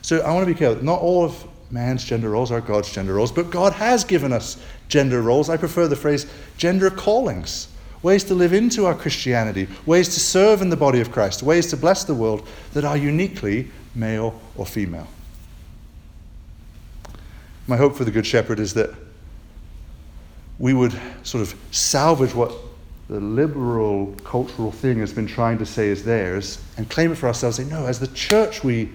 So 0.00 0.20
I 0.20 0.32
want 0.32 0.46
to 0.46 0.52
be 0.52 0.58
careful. 0.58 0.82
Not 0.82 1.00
all 1.00 1.24
of 1.24 1.46
man's 1.70 2.02
gender 2.02 2.30
roles 2.30 2.50
are 2.50 2.62
God's 2.62 2.90
gender 2.90 3.12
roles, 3.12 3.30
but 3.30 3.50
God 3.50 3.74
has 3.74 4.04
given 4.04 4.32
us 4.32 4.56
gender 4.88 5.20
roles. 5.20 5.50
I 5.50 5.58
prefer 5.58 5.86
the 5.86 5.96
phrase 5.96 6.26
gender 6.56 6.88
callings, 6.88 7.68
ways 8.02 8.24
to 8.24 8.34
live 8.34 8.52
into 8.52 8.86
our 8.86 8.94
Christianity, 8.94 9.68
ways 9.86 10.08
to 10.14 10.20
serve 10.20 10.62
in 10.62 10.70
the 10.70 10.76
body 10.76 11.00
of 11.00 11.12
Christ, 11.12 11.42
ways 11.42 11.66
to 11.68 11.76
bless 11.76 12.04
the 12.04 12.14
world 12.14 12.46
that 12.72 12.84
are 12.84 12.96
uniquely 12.96 13.70
male 13.94 14.40
or 14.56 14.66
female. 14.66 15.08
My 17.66 17.76
hope 17.76 17.96
for 17.96 18.04
the 18.04 18.10
Good 18.10 18.26
Shepherd 18.26 18.58
is 18.58 18.74
that 18.74 18.90
we 20.58 20.74
would 20.74 20.98
sort 21.22 21.42
of 21.42 21.54
salvage 21.70 22.34
what 22.34 22.52
the 23.08 23.20
liberal 23.20 24.14
cultural 24.24 24.70
thing 24.70 25.00
has 25.00 25.12
been 25.12 25.26
trying 25.26 25.58
to 25.58 25.66
say 25.66 25.88
is 25.88 26.04
theirs 26.04 26.62
and 26.76 26.88
claim 26.88 27.10
it 27.12 27.16
for 27.16 27.26
ourselves. 27.26 27.56
Say, 27.56 27.64
no, 27.64 27.86
as 27.86 27.98
the 27.98 28.06
church, 28.08 28.62
we 28.62 28.90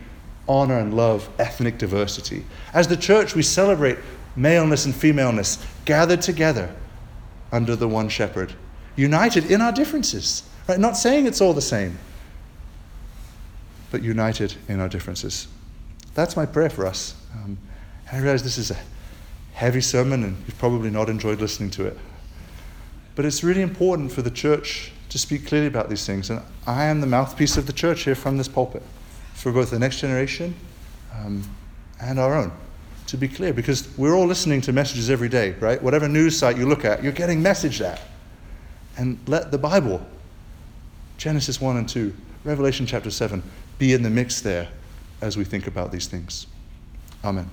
honor 0.48 0.80
and 0.80 0.96
love 0.96 1.28
ethnic 1.40 1.78
diversity. 1.78 2.46
As 2.74 2.88
the 2.88 2.98
church, 2.98 3.36
we 3.36 3.42
celebrate 3.42 3.98
maleness 4.36 4.86
and 4.86 4.96
femaleness 4.96 5.66
gathered 5.86 6.22
together 6.22 6.74
under 7.52 7.76
the 7.76 7.88
one 7.88 8.10
shepherd, 8.10 8.54
united 8.96 9.52
in 9.52 9.62
our 9.62 9.72
differences. 9.72 10.44
Right? 10.68 10.80
Not 10.80 10.98
saying 10.98 11.28
it's 11.28 11.42
all 11.42 11.54
the 11.54 11.62
same, 11.62 11.98
but 13.92 14.02
united 14.02 14.56
in 14.68 14.80
our 14.80 14.90
differences. 14.90 15.48
That's 16.14 16.36
my 16.36 16.46
prayer 16.46 16.70
for 16.70 16.86
us. 16.86 17.16
Um, 17.34 17.58
I 18.12 18.20
realize 18.20 18.44
this 18.44 18.58
is 18.58 18.72
a 18.72 18.78
heavy 19.54 19.82
sermon 19.82 20.24
and 20.24 20.38
you've 20.46 20.58
probably 20.58 20.90
not 20.90 21.10
enjoyed 21.10 21.40
listening 21.40 21.70
to 21.72 21.86
it. 21.86 21.98
But 23.16 23.26
it's 23.26 23.44
really 23.44 23.62
important 23.62 24.12
for 24.12 24.22
the 24.22 24.32
church 24.32 24.92
to 25.10 25.18
speak 25.18 25.48
clearly 25.48 25.68
about 25.68 25.90
these 25.90 26.06
things. 26.06 26.30
And 26.30 26.42
I 26.68 26.86
am 26.86 27.00
the 27.00 27.08
mouthpiece 27.08 27.58
of 27.58 27.68
the 27.68 27.74
church 27.74 28.04
here 28.04 28.16
from 28.16 28.38
this 28.38 28.48
pulpit 28.48 28.84
for 29.34 29.52
both 29.52 29.70
the 29.70 29.80
next 29.80 30.00
generation 30.00 30.56
um, 31.14 31.44
and 32.02 32.20
our 32.20 32.36
own. 32.36 32.52
To 33.08 33.18
be 33.18 33.28
clear, 33.28 33.54
because 33.54 33.88
we're 33.98 34.16
all 34.16 34.26
listening 34.26 34.62
to 34.62 34.74
messages 34.74 35.10
every 35.10 35.30
day, 35.30 35.52
right? 35.60 35.82
Whatever 35.82 36.10
news 36.10 36.38
site 36.38 36.58
you 36.58 36.66
look 36.66 36.84
at, 36.84 37.04
you're 37.04 37.12
getting 37.14 37.42
messaged 37.42 37.86
at. 37.86 38.02
And 38.98 39.20
let 39.28 39.52
the 39.52 39.58
Bible, 39.58 40.06
Genesis 41.18 41.60
1 41.60 41.78
and 41.78 41.88
2, 41.88 42.14
Revelation 42.44 42.86
chapter 42.86 43.12
7, 43.12 43.44
be 43.78 43.94
in 43.94 44.04
the 44.04 44.10
mix 44.10 44.42
there 44.42 44.70
as 45.22 45.38
we 45.38 45.44
think 45.44 45.68
about 45.68 45.92
these 45.92 46.08
things. 46.08 46.48
Amen. 47.24 47.50